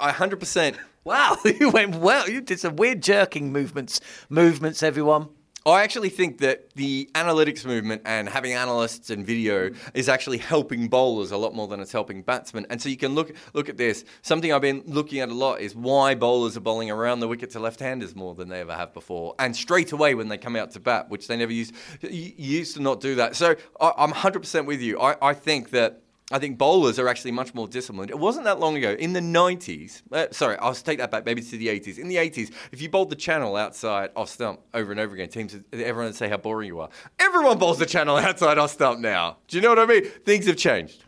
I 0.00 0.12
100%. 0.12 0.76
Wow, 1.04 1.36
you 1.44 1.68
went 1.68 1.96
well. 1.96 2.28
You 2.28 2.40
did 2.40 2.60
some 2.60 2.76
weird 2.76 3.02
jerking 3.02 3.52
movements. 3.52 4.00
Movements, 4.30 4.82
everyone. 4.82 5.28
I 5.66 5.82
actually 5.82 6.10
think 6.10 6.38
that 6.38 6.74
the 6.74 7.08
analytics 7.14 7.64
movement 7.64 8.02
and 8.04 8.28
having 8.28 8.52
analysts 8.52 9.08
and 9.08 9.24
video 9.24 9.70
is 9.94 10.10
actually 10.10 10.36
helping 10.36 10.88
bowlers 10.88 11.30
a 11.30 11.38
lot 11.38 11.54
more 11.54 11.66
than 11.68 11.80
it's 11.80 11.92
helping 11.92 12.22
batsmen. 12.22 12.66
And 12.68 12.82
so 12.82 12.90
you 12.90 12.98
can 12.98 13.14
look 13.14 13.34
look 13.54 13.70
at 13.70 13.78
this. 13.78 14.04
Something 14.20 14.52
I've 14.52 14.60
been 14.60 14.82
looking 14.86 15.20
at 15.20 15.30
a 15.30 15.34
lot 15.34 15.60
is 15.60 15.74
why 15.74 16.14
bowlers 16.14 16.56
are 16.58 16.60
bowling 16.60 16.90
around 16.90 17.20
the 17.20 17.28
wicket 17.28 17.48
to 17.50 17.60
left-handers 17.60 18.14
more 18.14 18.34
than 18.34 18.48
they 18.48 18.60
ever 18.60 18.74
have 18.74 18.92
before, 18.92 19.34
and 19.38 19.56
straight 19.56 19.92
away 19.92 20.14
when 20.14 20.28
they 20.28 20.36
come 20.36 20.54
out 20.54 20.72
to 20.72 20.80
bat, 20.80 21.08
which 21.08 21.28
they 21.28 21.36
never 21.36 21.52
used 21.52 21.74
used 22.02 22.76
to 22.76 22.82
not 22.82 23.00
do 23.00 23.14
that. 23.14 23.34
So 23.34 23.56
I, 23.80 23.92
am 24.04 24.12
100% 24.12 24.66
with 24.66 24.82
you. 24.82 25.00
I, 25.00 25.16
I 25.22 25.32
think 25.32 25.70
that 25.70 26.02
I 26.32 26.38
think 26.38 26.56
bowlers 26.56 26.98
are 26.98 27.06
actually 27.06 27.32
much 27.32 27.54
more 27.54 27.68
disciplined. 27.68 28.10
It 28.10 28.18
wasn't 28.18 28.46
that 28.46 28.58
long 28.58 28.76
ago, 28.76 28.92
in 28.98 29.12
the 29.12 29.20
90s, 29.20 30.00
uh, 30.10 30.26
sorry, 30.30 30.56
I'll 30.56 30.74
take 30.74 30.98
that 30.98 31.10
back, 31.10 31.26
maybe 31.26 31.42
to 31.42 31.58
the 31.58 31.68
80s. 31.68 31.98
In 31.98 32.08
the 32.08 32.16
80s, 32.16 32.50
if 32.72 32.80
you 32.80 32.88
bowled 32.88 33.10
the 33.10 33.16
channel 33.16 33.56
outside 33.56 34.10
off 34.16 34.30
stump 34.30 34.60
over 34.72 34.90
and 34.90 34.98
over 34.98 35.14
again, 35.14 35.28
teams, 35.28 35.54
everyone 35.72 36.06
would 36.06 36.14
say 36.14 36.28
how 36.28 36.38
boring 36.38 36.68
you 36.68 36.80
are. 36.80 36.88
Everyone 37.18 37.58
bowls 37.58 37.78
the 37.78 37.86
channel 37.86 38.16
outside 38.28 38.56
off 38.56 38.70
stump 38.70 39.00
now. 39.00 39.36
Do 39.48 39.58
you 39.58 39.62
know 39.62 39.68
what 39.68 39.78
I 39.78 39.84
mean? 39.84 40.04
Things 40.24 40.46
have 40.46 40.56
changed. 40.56 41.04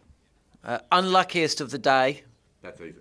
Uh, 0.63 0.81
unluckiest 0.93 1.63
of 1.63 1.71
the 1.71 1.79
day. 1.79 2.23
That's 2.63 2.81
easy. 2.81 2.99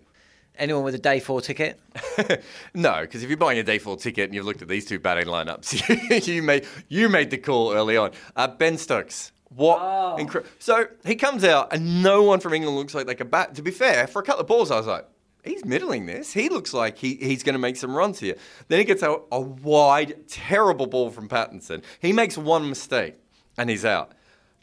Anyone 0.57 0.83
with 0.83 0.95
a 0.95 0.99
day 0.99 1.19
four 1.19 1.41
ticket? 1.41 1.81
no, 2.73 3.01
because 3.01 3.23
if 3.23 3.29
you're 3.29 3.37
buying 3.37 3.59
a 3.59 3.63
day 3.63 3.77
four 3.77 3.97
ticket 3.97 4.25
and 4.25 4.33
you've 4.33 4.45
looked 4.45 4.61
at 4.61 4.69
these 4.69 4.85
two 4.85 4.99
batting 4.99 5.25
lineups, 5.25 6.27
you 6.27 6.41
made 6.41 6.65
you 6.87 7.09
made 7.09 7.29
the 7.29 7.37
call 7.37 7.73
early 7.73 7.97
on. 7.97 8.11
Uh, 8.37 8.47
ben 8.47 8.77
Stokes, 8.77 9.33
what? 9.55 9.79
Oh. 9.81 10.17
Incre- 10.19 10.45
so 10.59 10.87
he 11.05 11.15
comes 11.15 11.43
out, 11.43 11.73
and 11.73 12.03
no 12.03 12.23
one 12.23 12.39
from 12.39 12.53
England 12.53 12.77
looks 12.77 12.93
like 12.93 13.07
they 13.07 13.15
can 13.15 13.29
bat. 13.29 13.55
To 13.55 13.61
be 13.61 13.71
fair, 13.71 14.07
for 14.07 14.21
a 14.21 14.23
couple 14.23 14.41
of 14.41 14.47
balls, 14.47 14.71
I 14.71 14.77
was 14.77 14.87
like, 14.87 15.07
he's 15.43 15.63
middling 15.65 16.05
this. 16.05 16.33
He 16.33 16.49
looks 16.49 16.73
like 16.73 16.97
he, 16.97 17.15
he's 17.15 17.43
going 17.43 17.53
to 17.53 17.59
make 17.59 17.77
some 17.77 17.95
runs 17.95 18.19
here. 18.19 18.35
Then 18.67 18.79
he 18.79 18.85
gets 18.85 19.01
a, 19.01 19.17
a 19.31 19.39
wide, 19.39 20.27
terrible 20.27 20.87
ball 20.87 21.09
from 21.09 21.29
Pattinson. 21.29 21.83
He 21.99 22.11
makes 22.11 22.37
one 22.37 22.67
mistake, 22.69 23.15
and 23.57 23.69
he's 23.69 23.85
out. 23.85 24.11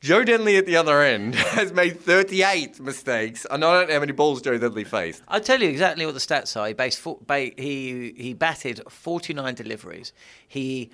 Joe 0.02 0.24
Denley 0.24 0.57
at 0.57 0.66
the 0.66 0.76
other 0.76 1.00
end 1.00 1.35
has 1.55 1.72
made 1.72 2.00
38 2.00 2.81
mistakes. 2.81 3.46
I 3.48 3.57
don't 3.57 3.61
know 3.88 3.94
how 3.94 4.00
many 4.00 4.11
balls 4.11 4.42
Joe 4.42 4.59
Denley 4.59 4.83
faced. 4.83 5.22
I'll 5.28 5.40
tell 5.40 5.62
you 5.62 5.68
exactly 5.68 6.05
what 6.05 6.14
the 6.14 6.20
stats 6.20 6.61
are. 6.61 6.66
He, 6.66 6.74
based, 6.74 7.07
he, 7.57 8.12
he 8.16 8.35
batted 8.35 8.83
49 8.88 9.55
deliveries. 9.55 10.12
He 10.48 10.90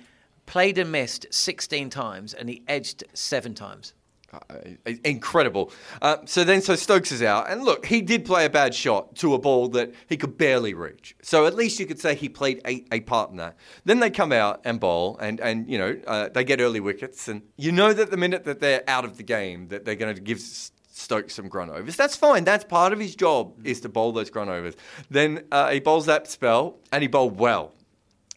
played 0.49 0.79
and 0.79 0.91
missed 0.91 1.27
16 1.29 1.91
times, 1.91 2.33
and 2.33 2.49
he 2.49 2.63
edged 2.67 3.03
seven 3.13 3.53
times. 3.53 3.93
Uh, 4.33 4.93
incredible. 5.05 5.71
Uh, 6.01 6.17
so 6.25 6.43
then, 6.43 6.61
so 6.61 6.75
Stokes 6.75 7.11
is 7.11 7.21
out, 7.21 7.49
and 7.49 7.63
look, 7.63 7.85
he 7.85 8.01
did 8.01 8.25
play 8.25 8.45
a 8.45 8.49
bad 8.49 8.73
shot 8.73 9.15
to 9.15 9.35
a 9.35 9.39
ball 9.39 9.67
that 9.69 9.93
he 10.07 10.17
could 10.17 10.37
barely 10.37 10.73
reach. 10.73 11.15
So 11.21 11.45
at 11.45 11.55
least 11.55 11.79
you 11.79 11.85
could 11.85 11.99
say 11.99 12.15
he 12.15 12.29
played 12.29 12.61
a, 12.65 12.83
a 12.91 12.99
part 13.01 13.29
in 13.29 13.37
that. 13.37 13.57
Then 13.85 13.99
they 13.99 14.09
come 14.09 14.31
out 14.31 14.61
and 14.65 14.79
bowl, 14.79 15.17
and 15.19 15.39
and 15.39 15.67
you 15.69 15.77
know 15.77 15.99
uh, 16.05 16.29
they 16.29 16.43
get 16.43 16.61
early 16.61 16.79
wickets, 16.79 17.27
and 17.27 17.41
you 17.57 17.71
know 17.71 17.93
that 17.93 18.11
the 18.11 18.17
minute 18.17 18.43
that 18.45 18.59
they're 18.59 18.83
out 18.87 19.05
of 19.05 19.17
the 19.17 19.23
game, 19.23 19.67
that 19.69 19.85
they're 19.85 19.95
going 19.95 20.13
to 20.13 20.21
give 20.21 20.39
Stokes 20.39 21.35
some 21.35 21.47
grunt 21.47 21.71
overs. 21.71 21.95
That's 21.95 22.15
fine. 22.15 22.43
That's 22.43 22.65
part 22.65 22.93
of 22.93 22.99
his 22.99 23.15
job 23.15 23.65
is 23.65 23.81
to 23.81 23.89
bowl 23.89 24.11
those 24.11 24.29
grunt 24.29 24.49
overs. 24.51 24.75
Then 25.09 25.45
uh, 25.51 25.71
he 25.71 25.79
bowls 25.79 26.05
that 26.05 26.27
spell, 26.27 26.77
and 26.91 27.01
he 27.01 27.07
bowled 27.07 27.39
well. 27.39 27.73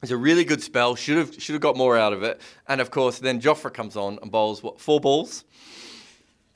It's 0.02 0.10
a 0.10 0.16
really 0.16 0.44
good 0.44 0.60
spell. 0.60 0.96
Should 0.96 1.16
have 1.16 1.40
should 1.40 1.52
have 1.52 1.62
got 1.62 1.76
more 1.76 1.96
out 1.96 2.12
of 2.12 2.24
it. 2.24 2.40
And 2.66 2.80
of 2.80 2.90
course, 2.90 3.20
then 3.20 3.40
Jofra 3.40 3.72
comes 3.72 3.96
on 3.96 4.18
and 4.20 4.32
bowls 4.32 4.62
what 4.62 4.80
four 4.80 4.98
balls, 4.98 5.44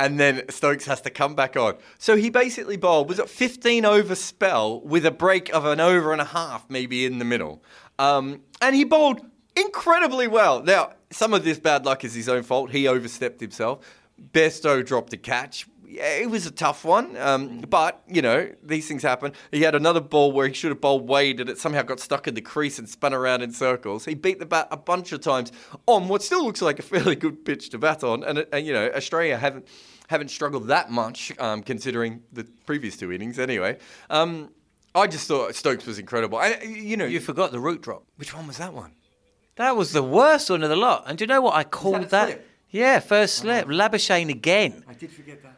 and 0.01 0.19
then 0.19 0.49
Stokes 0.49 0.87
has 0.87 1.01
to 1.03 1.11
come 1.11 1.37
back 1.37 1.57
on. 1.57 1.77
So 1.99 2.17
he 2.17 2.29
basically 2.29 2.77
bowled 2.77 3.09
was 3.09 3.21
it 3.21 3.31
15 3.31 3.85
over 3.85 4.17
spell 4.17 4.81
with 4.81 5.07
a 5.07 5.13
break 5.13 5.49
of 5.55 5.65
an 5.65 5.79
over 5.79 6.13
and 6.13 6.21
a 6.21 6.27
half 6.27 6.69
maybe 6.69 7.07
in 7.07 7.21
the 7.21 7.25
middle, 7.25 7.63
um, 8.01 8.41
and 8.61 8.75
he 8.75 8.83
bowled 8.83 9.21
incredibly 9.55 10.27
well. 10.27 10.63
Now 10.63 10.95
some 11.11 11.33
of 11.33 11.45
this 11.45 11.61
bad 11.61 11.87
luck 11.87 12.05
is 12.05 12.15
his 12.15 12.29
own 12.29 12.43
fault. 12.43 12.71
He 12.71 12.89
overstepped 12.89 13.41
himself. 13.41 13.87
Besto 14.33 14.85
dropped 14.85 15.13
a 15.13 15.17
catch, 15.17 15.69
it 15.89 16.31
was 16.31 16.47
a 16.47 16.51
tough 16.51 16.85
one, 16.85 17.17
um, 17.17 17.61
but 17.61 18.03
you 18.09 18.23
know 18.23 18.51
these 18.63 18.89
things 18.89 19.03
happen. 19.03 19.33
He 19.51 19.63
had 19.63 19.75
another 19.75 20.01
ball 20.01 20.33
where 20.33 20.49
he 20.49 20.55
should 20.55 20.71
have 20.71 20.81
bowled 20.81 21.09
Wade, 21.09 21.41
and 21.41 21.49
it 21.49 21.59
somehow 21.59 21.83
got 21.83 22.01
stuck 22.01 22.27
in 22.27 22.35
the 22.35 22.41
crease 22.41 22.79
and 22.79 22.89
spun 22.89 23.15
around 23.15 23.43
in 23.43 23.53
circles. 23.53 24.05
He 24.05 24.15
beat 24.15 24.39
the 24.39 24.47
bat 24.47 24.69
a 24.71 24.77
bunch 24.77 25.13
of 25.13 25.21
times 25.21 25.53
on 25.87 26.09
what 26.09 26.23
still 26.23 26.45
looks 26.45 26.63
like 26.63 26.79
a 26.79 26.83
fairly 26.83 27.17
good 27.17 27.45
pitch 27.45 27.71
to 27.71 27.79
bat 27.79 28.03
on, 28.03 28.25
and, 28.25 28.47
and 28.53 28.67
you 28.67 28.73
know 28.73 28.91
Australia 28.95 29.37
haven't 29.37 29.69
haven't 30.09 30.29
struggled 30.29 30.69
that 30.69 30.91
much 30.91 31.33
um, 31.39 31.63
considering 31.63 32.23
the 32.33 32.45
previous 32.67 32.97
two 32.97 33.13
innings. 33.13 33.39
Anyway, 33.39 33.79
um, 34.11 34.51
I 34.95 35.07
just 35.07 35.29
thought 35.29 35.55
Stokes 35.55 35.87
was 35.87 35.99
incredible. 35.99 36.41
And 36.41 36.77
you 36.77 36.97
know, 36.97 37.07
you 37.07 37.21
forgot 37.21 37.53
the 37.53 37.61
root 37.61 37.83
drop. 37.83 38.05
Which 38.17 38.35
one 38.35 38.47
was 38.47 38.59
that 38.59 38.73
one? 38.73 38.93
That 39.57 39.77
was 39.77 39.93
the 39.93 40.03
worst 40.03 40.51
one 40.51 40.63
of 40.63 40.69
the 40.69 40.77
lot. 40.77 41.05
And 41.07 41.17
do 41.17 41.23
you 41.25 41.27
know 41.27 41.41
what 41.41 41.55
I 41.55 41.65
called 41.65 42.03
that? 42.03 42.11
that? 42.11 42.45
Yeah, 42.71 43.01
first 43.01 43.37
slip. 43.37 43.67
Oh. 43.67 43.71
Labuschagne 43.71 44.31
again. 44.31 44.85
I 44.89 44.95
did 44.95 45.11
forget 45.11 45.43
that. 45.43 45.57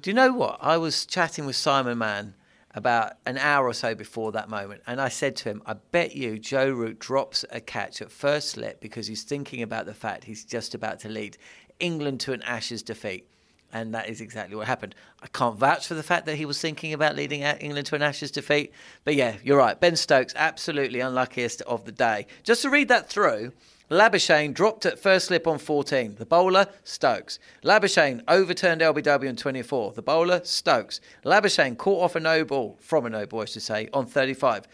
Do 0.00 0.10
you 0.10 0.14
know 0.14 0.32
what? 0.32 0.58
I 0.60 0.76
was 0.76 1.06
chatting 1.06 1.46
with 1.46 1.56
Simon 1.56 1.98
Mann 1.98 2.34
about 2.74 3.14
an 3.24 3.38
hour 3.38 3.66
or 3.66 3.72
so 3.72 3.94
before 3.94 4.32
that 4.32 4.48
moment, 4.50 4.82
and 4.86 5.00
I 5.00 5.08
said 5.08 5.34
to 5.36 5.48
him, 5.48 5.62
I 5.64 5.74
bet 5.74 6.14
you 6.14 6.38
Joe 6.38 6.70
Root 6.70 6.98
drops 6.98 7.44
a 7.50 7.60
catch 7.60 8.02
at 8.02 8.10
first 8.10 8.50
slip 8.50 8.80
because 8.80 9.06
he's 9.06 9.22
thinking 9.22 9.62
about 9.62 9.86
the 9.86 9.94
fact 9.94 10.24
he's 10.24 10.44
just 10.44 10.74
about 10.74 11.00
to 11.00 11.08
lead 11.08 11.38
England 11.80 12.20
to 12.20 12.32
an 12.32 12.42
Ashes 12.42 12.82
defeat. 12.82 13.26
And 13.72 13.94
that 13.94 14.08
is 14.08 14.20
exactly 14.20 14.56
what 14.56 14.66
happened. 14.66 14.94
I 15.22 15.26
can't 15.26 15.58
vouch 15.58 15.86
for 15.86 15.94
the 15.94 16.02
fact 16.02 16.26
that 16.26 16.36
he 16.36 16.44
was 16.44 16.60
thinking 16.60 16.92
about 16.92 17.16
leading 17.16 17.42
England 17.42 17.86
to 17.88 17.96
an 17.96 18.02
Ashes 18.02 18.30
defeat. 18.30 18.72
But 19.04 19.16
yeah, 19.16 19.36
you're 19.42 19.58
right. 19.58 19.78
Ben 19.78 19.96
Stokes, 19.96 20.34
absolutely 20.36 21.00
unluckiest 21.00 21.62
of 21.62 21.84
the 21.84 21.92
day. 21.92 22.26
Just 22.44 22.62
to 22.62 22.70
read 22.70 22.88
that 22.88 23.08
through, 23.08 23.52
Labuschagne 23.90 24.52
dropped 24.52 24.84
at 24.84 24.98
first 24.98 25.26
slip 25.26 25.46
on 25.46 25.58
14. 25.58 26.16
The 26.16 26.26
bowler, 26.26 26.66
Stokes. 26.82 27.38
Labuschagne 27.62 28.20
overturned 28.26 28.80
LBW 28.80 29.28
on 29.28 29.36
24. 29.36 29.92
The 29.92 30.02
bowler, 30.02 30.40
Stokes. 30.42 31.00
Labuschagne 31.24 31.78
caught 31.78 32.02
off 32.02 32.16
a 32.16 32.20
no 32.20 32.44
ball, 32.44 32.76
from 32.80 33.06
a 33.06 33.10
no 33.10 33.26
ball, 33.26 33.42
I 33.42 33.44
should 33.44 33.62
say, 33.62 33.88
on 33.92 34.06
35. 34.06 34.66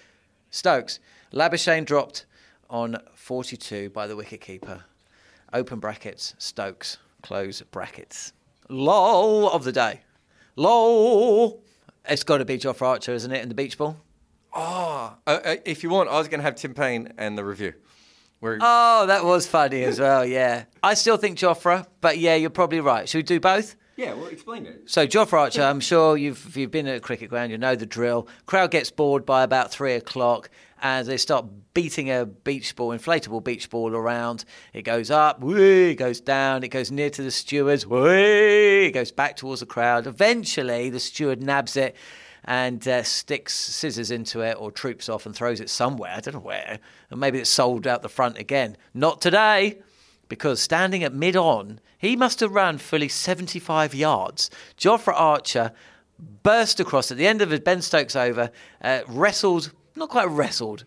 Stokes. 0.50 0.98
Labuschagne 1.32 1.84
dropped 1.84 2.24
on 2.70 2.96
42 3.14 3.90
by 3.90 4.06
the 4.06 4.14
wicketkeeper. 4.14 4.82
Open 5.52 5.78
brackets, 5.78 6.34
Stokes. 6.38 6.96
Close 7.22 7.60
brackets. 7.60 8.32
Lol 8.70 9.50
of 9.50 9.64
the 9.64 9.72
day. 9.72 10.00
Lol. 10.56 11.62
It's 12.08 12.24
got 12.24 12.38
to 12.38 12.46
be 12.46 12.56
Geoff 12.56 12.80
Archer, 12.80 13.12
isn't 13.12 13.30
it, 13.30 13.42
in 13.42 13.48
the 13.50 13.54
beach 13.54 13.76
ball? 13.76 13.98
Oh, 14.54 15.14
uh, 15.26 15.56
if 15.64 15.82
you 15.82 15.90
want, 15.90 16.08
I 16.08 16.18
was 16.18 16.28
going 16.28 16.40
to 16.40 16.44
have 16.44 16.56
Tim 16.56 16.74
Paine 16.74 17.12
and 17.16 17.38
the 17.38 17.44
review. 17.44 17.74
Where... 18.42 18.58
Oh, 18.60 19.06
that 19.06 19.24
was 19.24 19.46
funny 19.46 19.84
as 19.84 20.00
well. 20.00 20.26
Yeah, 20.26 20.64
I 20.82 20.94
still 20.94 21.16
think 21.16 21.38
Jofra, 21.38 21.86
but 22.00 22.18
yeah, 22.18 22.34
you're 22.34 22.50
probably 22.50 22.80
right. 22.80 23.08
Should 23.08 23.18
we 23.18 23.22
do 23.22 23.38
both? 23.38 23.76
Yeah, 23.94 24.14
well, 24.14 24.26
explain 24.26 24.66
it. 24.66 24.82
So, 24.86 25.06
Jofra 25.06 25.38
Archer, 25.38 25.62
I'm 25.62 25.78
sure 25.78 26.16
you've 26.16 26.44
if 26.48 26.56
you've 26.56 26.72
been 26.72 26.88
at 26.88 26.96
a 26.96 27.00
cricket 27.00 27.30
ground, 27.30 27.52
you 27.52 27.58
know 27.58 27.76
the 27.76 27.86
drill. 27.86 28.26
Crowd 28.46 28.72
gets 28.72 28.90
bored 28.90 29.24
by 29.24 29.44
about 29.44 29.70
three 29.70 29.92
o'clock, 29.92 30.50
and 30.82 31.06
they 31.06 31.18
start 31.18 31.46
beating 31.72 32.10
a 32.10 32.26
beach 32.26 32.74
ball, 32.74 32.88
inflatable 32.90 33.44
beach 33.44 33.70
ball 33.70 33.94
around. 33.94 34.44
It 34.72 34.82
goes 34.82 35.08
up, 35.08 35.40
whee, 35.40 35.90
it 35.90 35.94
goes 35.94 36.20
down, 36.20 36.64
it 36.64 36.68
goes 36.68 36.90
near 36.90 37.10
to 37.10 37.22
the 37.22 37.30
stewards, 37.30 37.86
whee, 37.86 38.86
it 38.86 38.92
goes 38.92 39.12
back 39.12 39.36
towards 39.36 39.60
the 39.60 39.66
crowd. 39.66 40.08
Eventually, 40.08 40.90
the 40.90 40.98
steward 40.98 41.40
nabs 41.40 41.76
it 41.76 41.94
and 42.44 42.86
uh, 42.88 43.02
sticks 43.02 43.54
scissors 43.54 44.10
into 44.10 44.40
it 44.40 44.56
or 44.58 44.70
troops 44.70 45.08
off 45.08 45.26
and 45.26 45.34
throws 45.34 45.60
it 45.60 45.70
somewhere. 45.70 46.12
I 46.16 46.20
don't 46.20 46.34
know 46.34 46.40
where. 46.40 46.78
And 47.10 47.20
maybe 47.20 47.38
it's 47.38 47.50
sold 47.50 47.86
out 47.86 48.02
the 48.02 48.08
front 48.08 48.38
again. 48.38 48.76
Not 48.94 49.20
today 49.20 49.78
because 50.28 50.60
standing 50.60 51.04
at 51.04 51.14
mid 51.14 51.36
on, 51.36 51.80
he 51.98 52.16
must 52.16 52.40
have 52.40 52.52
run 52.52 52.78
fully 52.78 53.08
75 53.08 53.94
yards. 53.94 54.50
Jofra 54.76 55.12
Archer 55.14 55.72
burst 56.42 56.80
across 56.80 57.10
at 57.10 57.16
the 57.16 57.26
end 57.26 57.42
of 57.42 57.50
his 57.50 57.60
Ben 57.60 57.82
Stokes 57.82 58.16
over, 58.16 58.50
uh, 58.80 59.00
wrestled, 59.08 59.72
not 59.94 60.08
quite 60.08 60.28
wrestled, 60.28 60.84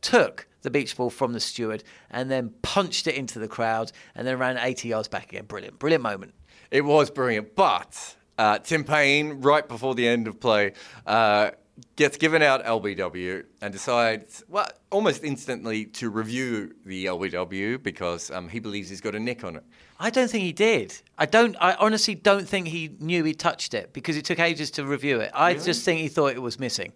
took 0.00 0.46
the 0.62 0.70
beach 0.70 0.96
ball 0.96 1.10
from 1.10 1.32
the 1.32 1.40
steward 1.40 1.84
and 2.10 2.30
then 2.30 2.52
punched 2.62 3.06
it 3.06 3.14
into 3.14 3.38
the 3.38 3.48
crowd 3.48 3.92
and 4.14 4.26
then 4.26 4.38
ran 4.38 4.58
80 4.58 4.88
yards 4.88 5.08
back 5.08 5.30
again. 5.32 5.44
Brilliant, 5.44 5.78
brilliant 5.78 6.02
moment. 6.02 6.34
It 6.70 6.84
was 6.84 7.10
brilliant, 7.10 7.54
but 7.54 8.16
uh, 8.38 8.58
Tim 8.58 8.84
Paine, 8.84 9.40
right 9.40 9.66
before 9.66 9.94
the 9.94 10.06
end 10.06 10.28
of 10.28 10.40
play, 10.40 10.72
uh, 11.06 11.50
gets 11.96 12.16
given 12.16 12.42
out 12.42 12.64
LBW 12.64 13.44
and 13.60 13.72
decides, 13.72 14.44
well, 14.48 14.68
almost 14.90 15.24
instantly 15.24 15.84
to 15.84 16.10
review 16.10 16.74
the 16.84 17.06
LBW 17.06 17.82
because 17.82 18.30
um, 18.30 18.48
he 18.48 18.60
believes 18.60 18.88
he's 18.88 19.00
got 19.00 19.14
a 19.14 19.20
nick 19.20 19.44
on 19.44 19.56
it. 19.56 19.64
I 19.98 20.10
don't 20.10 20.30
think 20.30 20.44
he 20.44 20.52
did. 20.52 20.94
I 21.16 21.26
don't. 21.26 21.56
I 21.58 21.74
honestly 21.74 22.14
don't 22.14 22.46
think 22.46 22.68
he 22.68 22.90
knew 23.00 23.24
he 23.24 23.32
touched 23.32 23.72
it 23.72 23.94
because 23.94 24.16
it 24.16 24.26
took 24.26 24.38
ages 24.38 24.70
to 24.72 24.84
review 24.84 25.20
it. 25.20 25.30
I 25.34 25.54
just 25.54 25.84
think 25.84 26.00
he 26.00 26.08
thought 26.08 26.32
it 26.32 26.42
was 26.42 26.60
missing, 26.60 26.92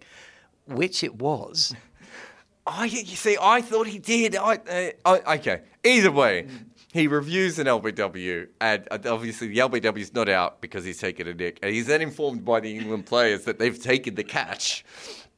which 0.67 1.03
it 1.03 1.15
was. 1.15 1.73
I, 2.67 2.85
you 2.85 3.15
see, 3.15 3.37
I 3.41 3.61
thought 3.61 3.87
he 3.87 3.97
did. 3.97 4.35
I, 4.35 4.93
uh, 5.05 5.17
I, 5.25 5.35
okay. 5.37 5.61
Either 5.83 6.11
way, 6.11 6.47
he 6.93 7.07
reviews 7.07 7.57
an 7.59 7.67
LBW, 7.67 8.47
and 8.59 8.87
obviously 8.91 9.47
the 9.47 9.57
LBW 9.59 9.97
is 9.99 10.13
not 10.13 10.27
out 10.27 10.61
because 10.61 10.83
he's 10.83 10.99
taken 10.99 11.27
a 11.27 11.33
nick. 11.33 11.59
And 11.61 11.73
he's 11.73 11.87
then 11.87 12.01
informed 12.01 12.43
by 12.43 12.59
the 12.59 12.75
England 12.77 13.05
players 13.05 13.45
that 13.45 13.59
they've 13.59 13.81
taken 13.81 14.15
the 14.15 14.23
catch. 14.23 14.83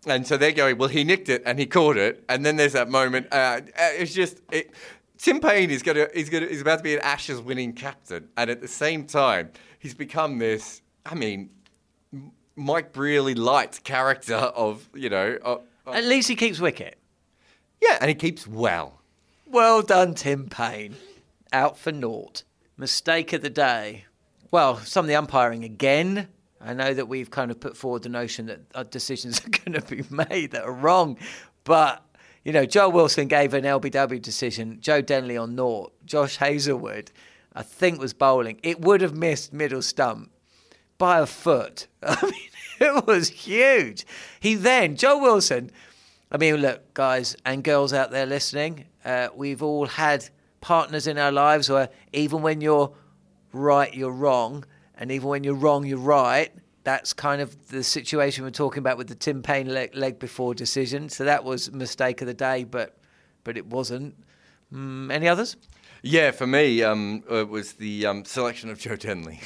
And 0.06 0.26
so 0.28 0.36
they're 0.36 0.52
going, 0.52 0.78
well, 0.78 0.90
he 0.90 1.04
nicked 1.04 1.30
it 1.30 1.44
and 1.46 1.58
he 1.60 1.66
caught 1.66 1.96
it. 1.96 2.24
And 2.28 2.46
then 2.46 2.56
there's 2.58 2.74
that 2.74 2.90
moment. 2.90 3.28
Uh, 3.32 3.36
uh, 3.36 3.62
it's 3.78 4.14
just. 4.14 4.42
It, 4.52 4.72
Tim 5.18 5.40
Paine 5.40 5.70
is 5.72 5.82
gonna, 5.84 6.08
he's 6.14 6.30
gonna, 6.30 6.48
he's 6.48 6.60
about 6.60 6.78
to 6.80 6.84
be 6.84 6.96
an 6.96 7.00
Ashes 7.02 7.40
winning 7.40 7.72
captain, 7.72 8.28
and 8.36 8.50
at 8.50 8.60
the 8.60 8.68
same 8.68 9.06
time, 9.06 9.52
he's 9.80 9.94
become 9.94 10.38
this. 10.40 10.82
I 11.06 11.16
mean, 11.16 11.50
Mike 12.58 12.92
Brearley 12.92 13.34
light 13.34 13.80
character 13.86 14.36
of 14.36 14.90
you 14.94 15.10
know. 15.10 15.38
Uh, 15.42 15.92
At 15.92 16.04
least 16.04 16.28
he 16.28 16.36
keeps 16.36 16.60
wicket. 16.60 16.98
yeah, 17.82 17.98
and 18.02 18.10
he 18.10 18.16
keeps 18.16 18.46
well. 18.46 19.00
Well 19.48 19.82
done, 19.82 20.14
Tim 20.14 20.50
Paine. 20.50 20.96
Out 21.54 21.78
for 21.78 21.92
naught. 21.92 22.44
Mistake 22.76 23.32
of 23.32 23.42
the 23.42 23.50
day. 23.50 24.06
Well, 24.52 24.78
some 24.80 25.06
of 25.06 25.08
the 25.08 25.16
umpiring 25.16 25.64
again. 25.64 26.28
I 26.60 26.74
know 26.74 26.94
that 26.94 27.08
we've 27.08 27.30
kind 27.30 27.52
of 27.52 27.60
put 27.60 27.78
forward 27.78 28.04
the 28.04 28.10
notion 28.10 28.48
that 28.48 28.92
decisions 28.92 29.40
are 29.46 29.50
going 29.50 29.80
to 29.80 29.82
be 29.82 30.04
made 30.10 30.52
that 30.52 30.64
are 30.64 30.74
wrong, 30.74 31.18
but 31.64 32.04
you 32.44 32.52
know, 32.52 32.66
Joe 32.66 32.90
Wilson 32.90 33.28
gave 33.28 33.54
an 33.54 33.64
LBW 33.64 34.22
decision. 34.22 34.80
Joe 34.82 35.02
Denley 35.02 35.38
on 35.38 35.56
naught. 35.56 35.94
Josh 36.06 36.38
Hazlewood, 36.38 37.12
I 37.54 37.64
think, 37.64 38.00
was 38.00 38.14
bowling. 38.14 38.60
It 38.64 38.82
would 38.82 39.02
have 39.02 39.16
missed 39.16 39.54
middle 39.54 39.82
stump 39.82 40.30
by 40.98 41.20
a 41.20 41.26
foot. 41.26 41.88
I 42.04 42.22
mean, 42.24 42.34
it 42.80 43.08
was 43.08 43.30
huge. 43.30 44.06
He 44.40 44.56
then, 44.56 44.98
Joe 44.98 45.20
Wilson, 45.20 45.72
I 46.32 46.38
mean, 46.38 46.56
look, 46.58 46.94
guys 46.94 47.38
and 47.46 47.64
girls 47.64 47.94
out 47.94 48.12
there 48.12 48.26
listening, 48.26 48.86
uh, 49.06 49.30
we've 49.34 49.64
all 49.64 49.86
had 49.86 50.30
partners 50.64 51.08
in 51.08 51.18
our 51.18 51.32
lives 51.32 51.70
where 51.70 51.90
even 52.14 52.42
when 52.42 52.62
you're 52.62 52.90
right, 53.52 53.94
you're 53.94 54.14
wrong, 54.14 54.64
and 54.96 55.12
even 55.12 55.28
when 55.28 55.44
you're 55.44 55.54
wrong, 55.54 55.86
you're 55.86 55.98
right. 55.98 56.52
That's 56.86 57.12
kind 57.12 57.42
of 57.42 57.68
the 57.68 57.84
situation 57.84 58.46
we're 58.46 58.52
talking 58.52 58.80
about 58.80 58.98
with 58.98 59.10
the 59.10 59.16
Tim 59.16 59.44
Paine 59.44 59.68
leg, 59.68 59.94
leg 59.94 60.20
before 60.20 60.54
decision. 60.56 61.10
So 61.10 61.26
that 61.26 61.44
was 61.44 61.70
mistake 61.72 62.22
of 62.22 62.28
the 62.28 62.34
day, 62.34 62.64
but 62.64 62.98
but 63.44 63.58
it 63.58 63.66
wasn't. 63.68 64.16
Mm, 64.74 65.12
any 65.12 65.28
others? 65.28 65.58
Yeah, 66.06 66.32
for 66.32 66.46
me, 66.46 66.84
um, 66.84 67.24
it 67.30 67.48
was 67.48 67.74
the 67.74 68.06
um, 68.08 68.26
selection 68.26 68.70
of 68.70 68.78
Joe 68.78 68.98
Denley. 68.98 69.40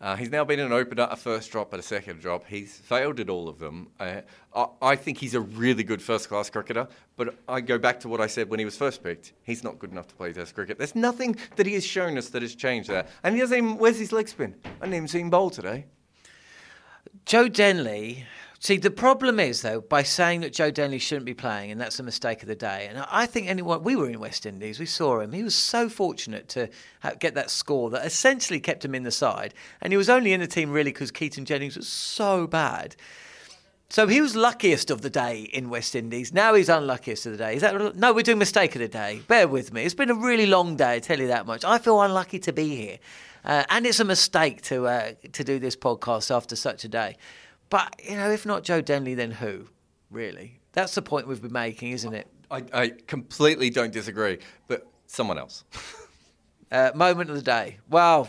Uh, 0.00 0.14
he's 0.14 0.30
now 0.30 0.44
been 0.44 0.60
an 0.60 0.72
opener, 0.72 1.08
a 1.10 1.16
first 1.16 1.50
drop, 1.50 1.72
and 1.72 1.80
a 1.80 1.82
second 1.82 2.20
drop. 2.20 2.46
He's 2.46 2.76
failed 2.76 3.18
at 3.18 3.28
all 3.28 3.48
of 3.48 3.58
them. 3.58 3.88
Uh, 3.98 4.20
I, 4.54 4.66
I 4.80 4.94
think 4.94 5.18
he's 5.18 5.34
a 5.34 5.40
really 5.40 5.82
good 5.82 6.00
first 6.00 6.28
class 6.28 6.48
cricketer, 6.48 6.86
but 7.16 7.34
I 7.48 7.60
go 7.60 7.78
back 7.78 7.98
to 8.00 8.08
what 8.08 8.20
I 8.20 8.28
said 8.28 8.48
when 8.48 8.60
he 8.60 8.64
was 8.64 8.76
first 8.76 9.02
picked. 9.02 9.32
He's 9.42 9.64
not 9.64 9.80
good 9.80 9.90
enough 9.90 10.06
to 10.06 10.14
play 10.14 10.32
Test 10.32 10.54
cricket. 10.54 10.78
There's 10.78 10.94
nothing 10.94 11.36
that 11.56 11.66
he 11.66 11.74
has 11.74 11.84
shown 11.84 12.16
us 12.16 12.28
that 12.28 12.42
has 12.42 12.54
changed 12.54 12.90
that. 12.90 13.08
And 13.24 13.34
he 13.34 13.40
doesn't 13.40 13.58
even, 13.58 13.76
where's 13.76 13.98
his 13.98 14.12
leg 14.12 14.28
spin? 14.28 14.54
I 14.64 14.84
didn't 14.84 14.94
even 14.94 15.08
see 15.08 15.18
him 15.18 15.30
bowl 15.30 15.50
today. 15.50 15.86
Joe 17.26 17.48
Denley. 17.48 18.24
See, 18.64 18.78
the 18.78 18.90
problem 18.90 19.38
is 19.38 19.60
though, 19.60 19.82
by 19.82 20.02
saying 20.02 20.40
that 20.40 20.54
Joe 20.54 20.70
Denley 20.70 20.98
shouldn't 20.98 21.26
be 21.26 21.34
playing, 21.34 21.70
and 21.70 21.78
that's 21.78 21.98
a 21.98 22.02
mistake 22.02 22.40
of 22.40 22.48
the 22.48 22.54
day. 22.54 22.86
And 22.88 23.04
I 23.10 23.26
think 23.26 23.46
anyone, 23.46 23.84
we 23.84 23.94
were 23.94 24.08
in 24.08 24.18
West 24.18 24.46
Indies, 24.46 24.80
we 24.80 24.86
saw 24.86 25.20
him. 25.20 25.32
He 25.32 25.42
was 25.42 25.54
so 25.54 25.90
fortunate 25.90 26.48
to 26.48 26.70
get 27.18 27.34
that 27.34 27.50
score 27.50 27.90
that 27.90 28.06
essentially 28.06 28.60
kept 28.60 28.82
him 28.82 28.94
in 28.94 29.02
the 29.02 29.10
side. 29.10 29.52
And 29.82 29.92
he 29.92 29.98
was 29.98 30.08
only 30.08 30.32
in 30.32 30.40
the 30.40 30.46
team 30.46 30.70
really 30.70 30.92
because 30.92 31.10
Keaton 31.10 31.44
Jennings 31.44 31.76
was 31.76 31.88
so 31.88 32.46
bad. 32.46 32.96
So 33.90 34.06
he 34.06 34.22
was 34.22 34.34
luckiest 34.34 34.90
of 34.90 35.02
the 35.02 35.10
day 35.10 35.42
in 35.42 35.68
West 35.68 35.94
Indies. 35.94 36.32
Now 36.32 36.54
he's 36.54 36.70
unluckiest 36.70 37.26
of 37.26 37.32
the 37.32 37.38
day. 37.38 37.56
Is 37.56 37.60
that 37.60 37.96
no? 37.96 38.14
We're 38.14 38.22
doing 38.22 38.38
mistake 38.38 38.74
of 38.74 38.80
the 38.80 38.88
day. 38.88 39.20
Bear 39.28 39.46
with 39.46 39.74
me. 39.74 39.84
It's 39.84 39.92
been 39.92 40.10
a 40.10 40.14
really 40.14 40.46
long 40.46 40.74
day. 40.76 40.94
I 40.94 40.98
tell 41.00 41.20
you 41.20 41.26
that 41.26 41.44
much. 41.44 41.66
I 41.66 41.76
feel 41.76 42.00
unlucky 42.00 42.38
to 42.38 42.52
be 42.52 42.74
here, 42.74 42.98
uh, 43.44 43.64
and 43.68 43.84
it's 43.84 44.00
a 44.00 44.06
mistake 44.06 44.62
to 44.62 44.86
uh, 44.86 45.12
to 45.32 45.44
do 45.44 45.58
this 45.58 45.76
podcast 45.76 46.34
after 46.34 46.56
such 46.56 46.84
a 46.84 46.88
day. 46.88 47.18
But 47.70 47.94
you 48.02 48.16
know, 48.16 48.30
if 48.30 48.46
not 48.46 48.62
Joe 48.64 48.80
Denley, 48.80 49.14
then 49.14 49.30
who? 49.30 49.68
Really, 50.10 50.60
that's 50.72 50.94
the 50.94 51.02
point 51.02 51.26
we've 51.26 51.42
been 51.42 51.52
making, 51.52 51.92
isn't 51.92 52.14
it? 52.14 52.28
I, 52.50 52.64
I 52.72 52.88
completely 53.06 53.70
don't 53.70 53.92
disagree, 53.92 54.38
but 54.68 54.86
someone 55.06 55.38
else. 55.38 55.64
Uh, 56.70 56.90
moment 56.94 57.30
of 57.30 57.36
the 57.36 57.42
day. 57.42 57.78
Well, 57.88 58.28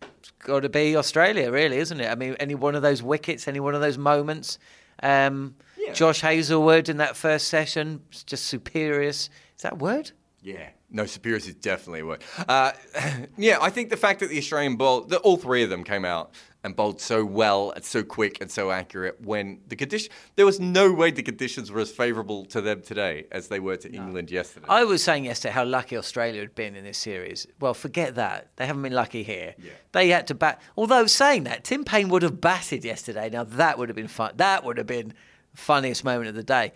it's 0.00 0.30
got 0.38 0.60
to 0.60 0.68
be 0.68 0.96
Australia, 0.96 1.50
really, 1.50 1.78
isn't 1.78 2.00
it? 2.00 2.08
I 2.10 2.14
mean, 2.14 2.36
any 2.38 2.54
one 2.54 2.74
of 2.74 2.82
those 2.82 3.02
wickets, 3.02 3.48
any 3.48 3.60
one 3.60 3.74
of 3.74 3.80
those 3.80 3.98
moments. 3.98 4.58
Um, 5.02 5.54
Josh 5.92 6.20
Hazlewood 6.20 6.88
in 6.88 6.98
that 6.98 7.16
first 7.16 7.48
session, 7.48 8.02
just 8.10 8.44
superior. 8.44 9.08
Is 9.08 9.30
that 9.62 9.72
a 9.74 9.76
word? 9.76 10.12
Yeah. 10.42 10.68
No, 10.90 11.04
superior 11.06 11.36
is 11.36 11.52
definitely 11.54 12.00
a 12.00 12.06
word. 12.06 12.24
Uh, 12.48 12.72
yeah, 13.36 13.58
I 13.60 13.70
think 13.70 13.90
the 13.90 13.96
fact 13.96 14.20
that 14.20 14.30
the 14.30 14.38
Australian 14.38 14.76
ball, 14.76 15.02
that 15.02 15.18
all 15.20 15.36
three 15.36 15.62
of 15.62 15.70
them 15.70 15.84
came 15.84 16.04
out 16.04 16.32
and 16.64 16.74
bowled 16.74 17.00
so 17.00 17.24
well 17.24 17.70
and 17.70 17.84
so 17.84 18.02
quick 18.02 18.40
and 18.40 18.50
so 18.50 18.70
accurate 18.70 19.20
when 19.20 19.60
the 19.68 19.76
condition, 19.76 20.10
there 20.34 20.44
was 20.44 20.58
no 20.58 20.92
way 20.92 21.10
the 21.10 21.22
conditions 21.22 21.70
were 21.70 21.80
as 21.80 21.90
favourable 21.90 22.44
to 22.46 22.60
them 22.60 22.82
today 22.82 23.26
as 23.30 23.48
they 23.48 23.60
were 23.60 23.76
to 23.76 23.90
England 23.92 24.30
yesterday. 24.30 24.66
I 24.68 24.84
was 24.84 25.02
saying 25.02 25.24
yesterday 25.24 25.52
how 25.52 25.64
lucky 25.64 25.96
Australia 25.96 26.40
had 26.40 26.54
been 26.54 26.74
in 26.74 26.84
this 26.84 26.98
series. 26.98 27.46
Well, 27.60 27.74
forget 27.74 28.16
that. 28.16 28.48
They 28.56 28.66
haven't 28.66 28.82
been 28.82 28.92
lucky 28.92 29.22
here. 29.22 29.54
They 29.92 30.08
had 30.08 30.26
to 30.28 30.34
bat. 30.34 30.60
Although 30.76 31.06
saying 31.06 31.44
that, 31.44 31.64
Tim 31.64 31.84
Paine 31.84 32.08
would 32.08 32.22
have 32.22 32.40
batted 32.40 32.84
yesterday. 32.84 33.30
Now 33.30 33.44
that 33.44 33.78
would 33.78 33.88
have 33.88 33.96
been 33.96 34.08
fun. 34.08 34.32
That 34.36 34.64
would 34.64 34.78
have 34.78 34.86
been 34.86 35.14
funniest 35.54 36.04
moment 36.04 36.28
of 36.28 36.34
the 36.34 36.42
day. 36.42 36.72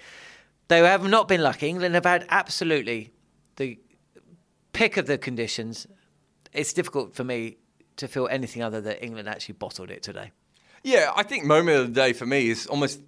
They 0.68 0.79
have 0.79 1.09
not 1.09 1.29
been 1.29 1.42
lucky. 1.42 1.68
England 1.68 1.95
have 1.97 2.05
had 2.05 2.25
absolutely 2.29 3.12
the 3.57 3.79
pick 4.73 4.97
of 4.97 5.07
the 5.07 5.18
conditions. 5.18 5.87
It's 6.53 6.73
difficult 6.73 7.14
for 7.14 7.25
me 7.25 7.57
to 7.96 8.09
feel 8.09 8.28
anything 8.28 8.62
other 8.62 8.81
than 8.81 8.94
England 8.96 9.28
actually 9.28 9.55
bottled 9.55 9.90
it 9.90 10.02
today. 10.02 10.33
Yeah, 10.83 11.12
I 11.14 11.22
think 11.22 11.44
moment 11.44 11.78
of 11.78 11.94
the 11.94 12.00
day 12.00 12.12
for 12.12 12.26
me 12.26 12.48
is 12.48 12.66
almost 12.66 13.00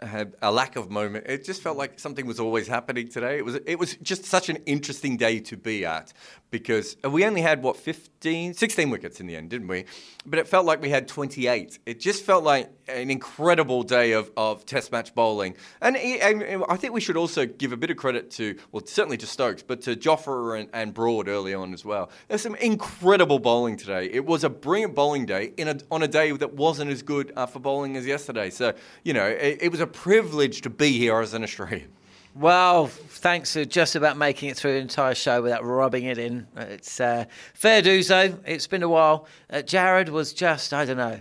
a, 0.00 0.26
a 0.42 0.52
lack 0.52 0.76
of 0.76 0.90
moment. 0.90 1.26
It 1.26 1.44
just 1.44 1.62
felt 1.62 1.76
like 1.76 1.98
something 1.98 2.26
was 2.26 2.38
always 2.38 2.68
happening 2.68 3.08
today. 3.08 3.38
It 3.38 3.44
was 3.44 3.56
it 3.66 3.78
was 3.78 3.96
just 3.96 4.24
such 4.24 4.48
an 4.48 4.56
interesting 4.66 5.16
day 5.16 5.40
to 5.40 5.56
be 5.56 5.84
at 5.84 6.12
because 6.50 6.96
we 7.04 7.24
only 7.24 7.42
had 7.42 7.62
what 7.62 7.76
15 7.76 8.54
16 8.54 8.90
wickets 8.90 9.20
in 9.20 9.26
the 9.26 9.36
end, 9.36 9.50
didn't 9.50 9.68
we? 9.68 9.84
But 10.24 10.38
it 10.38 10.48
felt 10.48 10.66
like 10.66 10.80
we 10.80 10.90
had 10.90 11.08
28. 11.08 11.78
It 11.86 12.00
just 12.00 12.24
felt 12.24 12.44
like 12.44 12.70
an 12.88 13.10
incredible 13.10 13.82
day 13.82 14.12
of, 14.12 14.30
of 14.36 14.64
test 14.64 14.92
match 14.92 15.14
bowling. 15.14 15.56
And, 15.80 15.96
and 15.96 16.64
I 16.68 16.76
think 16.76 16.94
we 16.94 17.00
should 17.00 17.16
also 17.16 17.46
give 17.46 17.72
a 17.72 17.76
bit 17.76 17.90
of 17.90 17.96
credit 17.96 18.30
to 18.32 18.56
well 18.72 18.84
certainly 18.86 19.16
to 19.18 19.26
Stokes, 19.26 19.62
but 19.62 19.82
to 19.82 19.96
Jofra 19.96 20.60
and, 20.60 20.70
and 20.72 20.94
Broad 20.94 21.28
early 21.28 21.54
on 21.54 21.74
as 21.74 21.84
well. 21.84 22.10
There's 22.28 22.42
some 22.42 22.54
incredible 22.56 23.38
bowling 23.38 23.76
today. 23.76 24.08
It 24.10 24.24
was 24.24 24.44
a 24.44 24.50
brilliant 24.50 24.94
bowling 24.94 25.26
day 25.26 25.52
in 25.56 25.68
a, 25.68 25.78
on 25.90 26.02
a 26.02 26.08
day 26.08 26.30
that 26.32 26.54
wasn't 26.54 26.90
as 26.90 27.02
good 27.02 27.32
uh, 27.36 27.46
for 27.46 27.58
bowling 27.58 27.96
as 27.96 28.06
yesterday. 28.06 28.50
So, 28.50 28.74
you 29.02 29.12
know, 29.12 29.26
it, 29.26 29.58
it 29.62 29.70
was 29.70 29.80
a 29.80 29.87
privilege 29.88 30.62
to 30.62 30.70
be 30.70 30.92
here 30.98 31.20
as 31.20 31.34
an 31.34 31.42
Australian. 31.42 31.92
Well, 32.34 32.86
thanks 32.86 33.54
for 33.54 33.64
just 33.64 33.96
about 33.96 34.16
making 34.16 34.50
it 34.50 34.56
through 34.56 34.74
the 34.74 34.78
entire 34.78 35.14
show 35.14 35.42
without 35.42 35.64
rubbing 35.64 36.04
it 36.04 36.18
in. 36.18 36.46
It's 36.56 37.00
uh, 37.00 37.24
fair 37.54 37.82
dues, 37.82 38.08
though. 38.08 38.38
It's 38.46 38.68
been 38.68 38.84
a 38.84 38.88
while. 38.88 39.26
Uh, 39.50 39.56
Jarrod 39.56 40.10
was 40.10 40.32
just, 40.32 40.72
I 40.72 40.84
don't 40.84 40.98
know. 40.98 41.20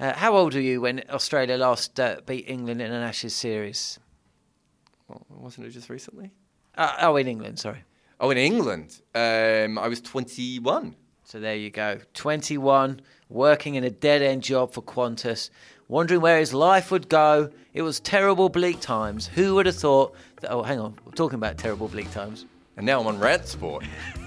Uh, 0.00 0.14
how 0.14 0.34
old 0.34 0.54
were 0.54 0.60
you 0.60 0.80
when 0.80 1.02
Australia 1.10 1.56
last 1.56 2.00
uh, 2.00 2.16
beat 2.24 2.48
England 2.48 2.80
in 2.80 2.90
an 2.90 3.02
Ashes 3.02 3.34
series? 3.34 3.98
Well, 5.08 5.26
wasn't 5.28 5.66
it 5.66 5.70
just 5.70 5.90
recently? 5.90 6.32
Uh, 6.76 6.96
oh, 7.02 7.16
in 7.16 7.28
England, 7.28 7.58
sorry. 7.58 7.84
Oh, 8.18 8.30
in 8.30 8.38
England. 8.38 9.00
Um, 9.14 9.78
I 9.78 9.88
was 9.88 10.00
21. 10.00 10.96
So 11.24 11.40
there 11.40 11.56
you 11.56 11.70
go. 11.70 12.00
21, 12.14 13.00
working 13.28 13.76
in 13.76 13.84
a 13.84 13.90
dead 13.90 14.22
end 14.22 14.42
job 14.42 14.72
for 14.72 14.82
Qantas, 14.82 15.50
wondering 15.94 16.20
where 16.20 16.40
his 16.40 16.52
life 16.52 16.90
would 16.90 17.08
go. 17.08 17.48
It 17.72 17.82
was 17.82 18.00
terrible, 18.00 18.48
bleak 18.48 18.80
times. 18.80 19.28
Who 19.28 19.54
would 19.54 19.66
have 19.66 19.76
thought 19.76 20.12
that? 20.40 20.50
Oh, 20.50 20.64
hang 20.64 20.80
on. 20.80 20.98
We're 21.04 21.12
talking 21.12 21.36
about 21.36 21.56
terrible, 21.56 21.86
bleak 21.86 22.10
times. 22.10 22.46
And 22.76 22.84
now 22.84 23.00
I'm 23.00 23.06
on 23.06 23.20
Rant 23.20 23.46
Sport. 23.46 23.84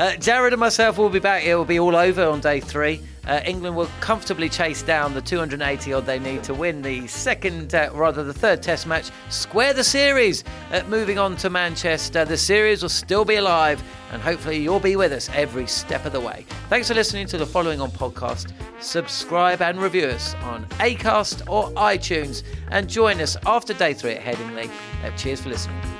Uh, 0.00 0.12
Jarrod 0.12 0.52
and 0.52 0.58
myself 0.58 0.96
will 0.96 1.10
be 1.10 1.18
back. 1.18 1.44
It 1.44 1.54
will 1.54 1.66
be 1.66 1.78
all 1.78 1.94
over 1.94 2.24
on 2.24 2.40
day 2.40 2.58
three. 2.58 3.02
Uh, 3.26 3.42
England 3.44 3.76
will 3.76 3.90
comfortably 4.00 4.48
chase 4.48 4.82
down 4.82 5.12
the 5.12 5.20
280 5.20 5.92
odd 5.92 6.06
they 6.06 6.18
need 6.18 6.42
to 6.44 6.54
win 6.54 6.80
the 6.80 7.06
second, 7.06 7.74
uh, 7.74 7.90
rather 7.92 8.24
the 8.24 8.32
third 8.32 8.62
Test 8.62 8.86
match, 8.86 9.10
square 9.28 9.74
the 9.74 9.84
series. 9.84 10.42
Uh, 10.72 10.82
moving 10.88 11.18
on 11.18 11.36
to 11.36 11.50
Manchester, 11.50 12.24
the 12.24 12.38
series 12.38 12.80
will 12.80 12.88
still 12.88 13.26
be 13.26 13.34
alive, 13.34 13.82
and 14.10 14.22
hopefully 14.22 14.58
you'll 14.58 14.80
be 14.80 14.96
with 14.96 15.12
us 15.12 15.28
every 15.34 15.66
step 15.66 16.06
of 16.06 16.12
the 16.12 16.20
way. 16.20 16.46
Thanks 16.70 16.88
for 16.88 16.94
listening 16.94 17.26
to 17.26 17.36
the 17.36 17.44
following 17.44 17.82
on 17.82 17.90
podcast. 17.90 18.54
Subscribe 18.80 19.60
and 19.60 19.78
review 19.82 20.06
us 20.06 20.34
on 20.36 20.64
Acast 20.78 21.46
or 21.46 21.68
iTunes, 21.72 22.42
and 22.70 22.88
join 22.88 23.20
us 23.20 23.36
after 23.44 23.74
day 23.74 23.92
three 23.92 24.12
at 24.12 24.22
Headingley. 24.22 24.70
Uh, 25.04 25.14
cheers 25.18 25.42
for 25.42 25.50
listening. 25.50 25.99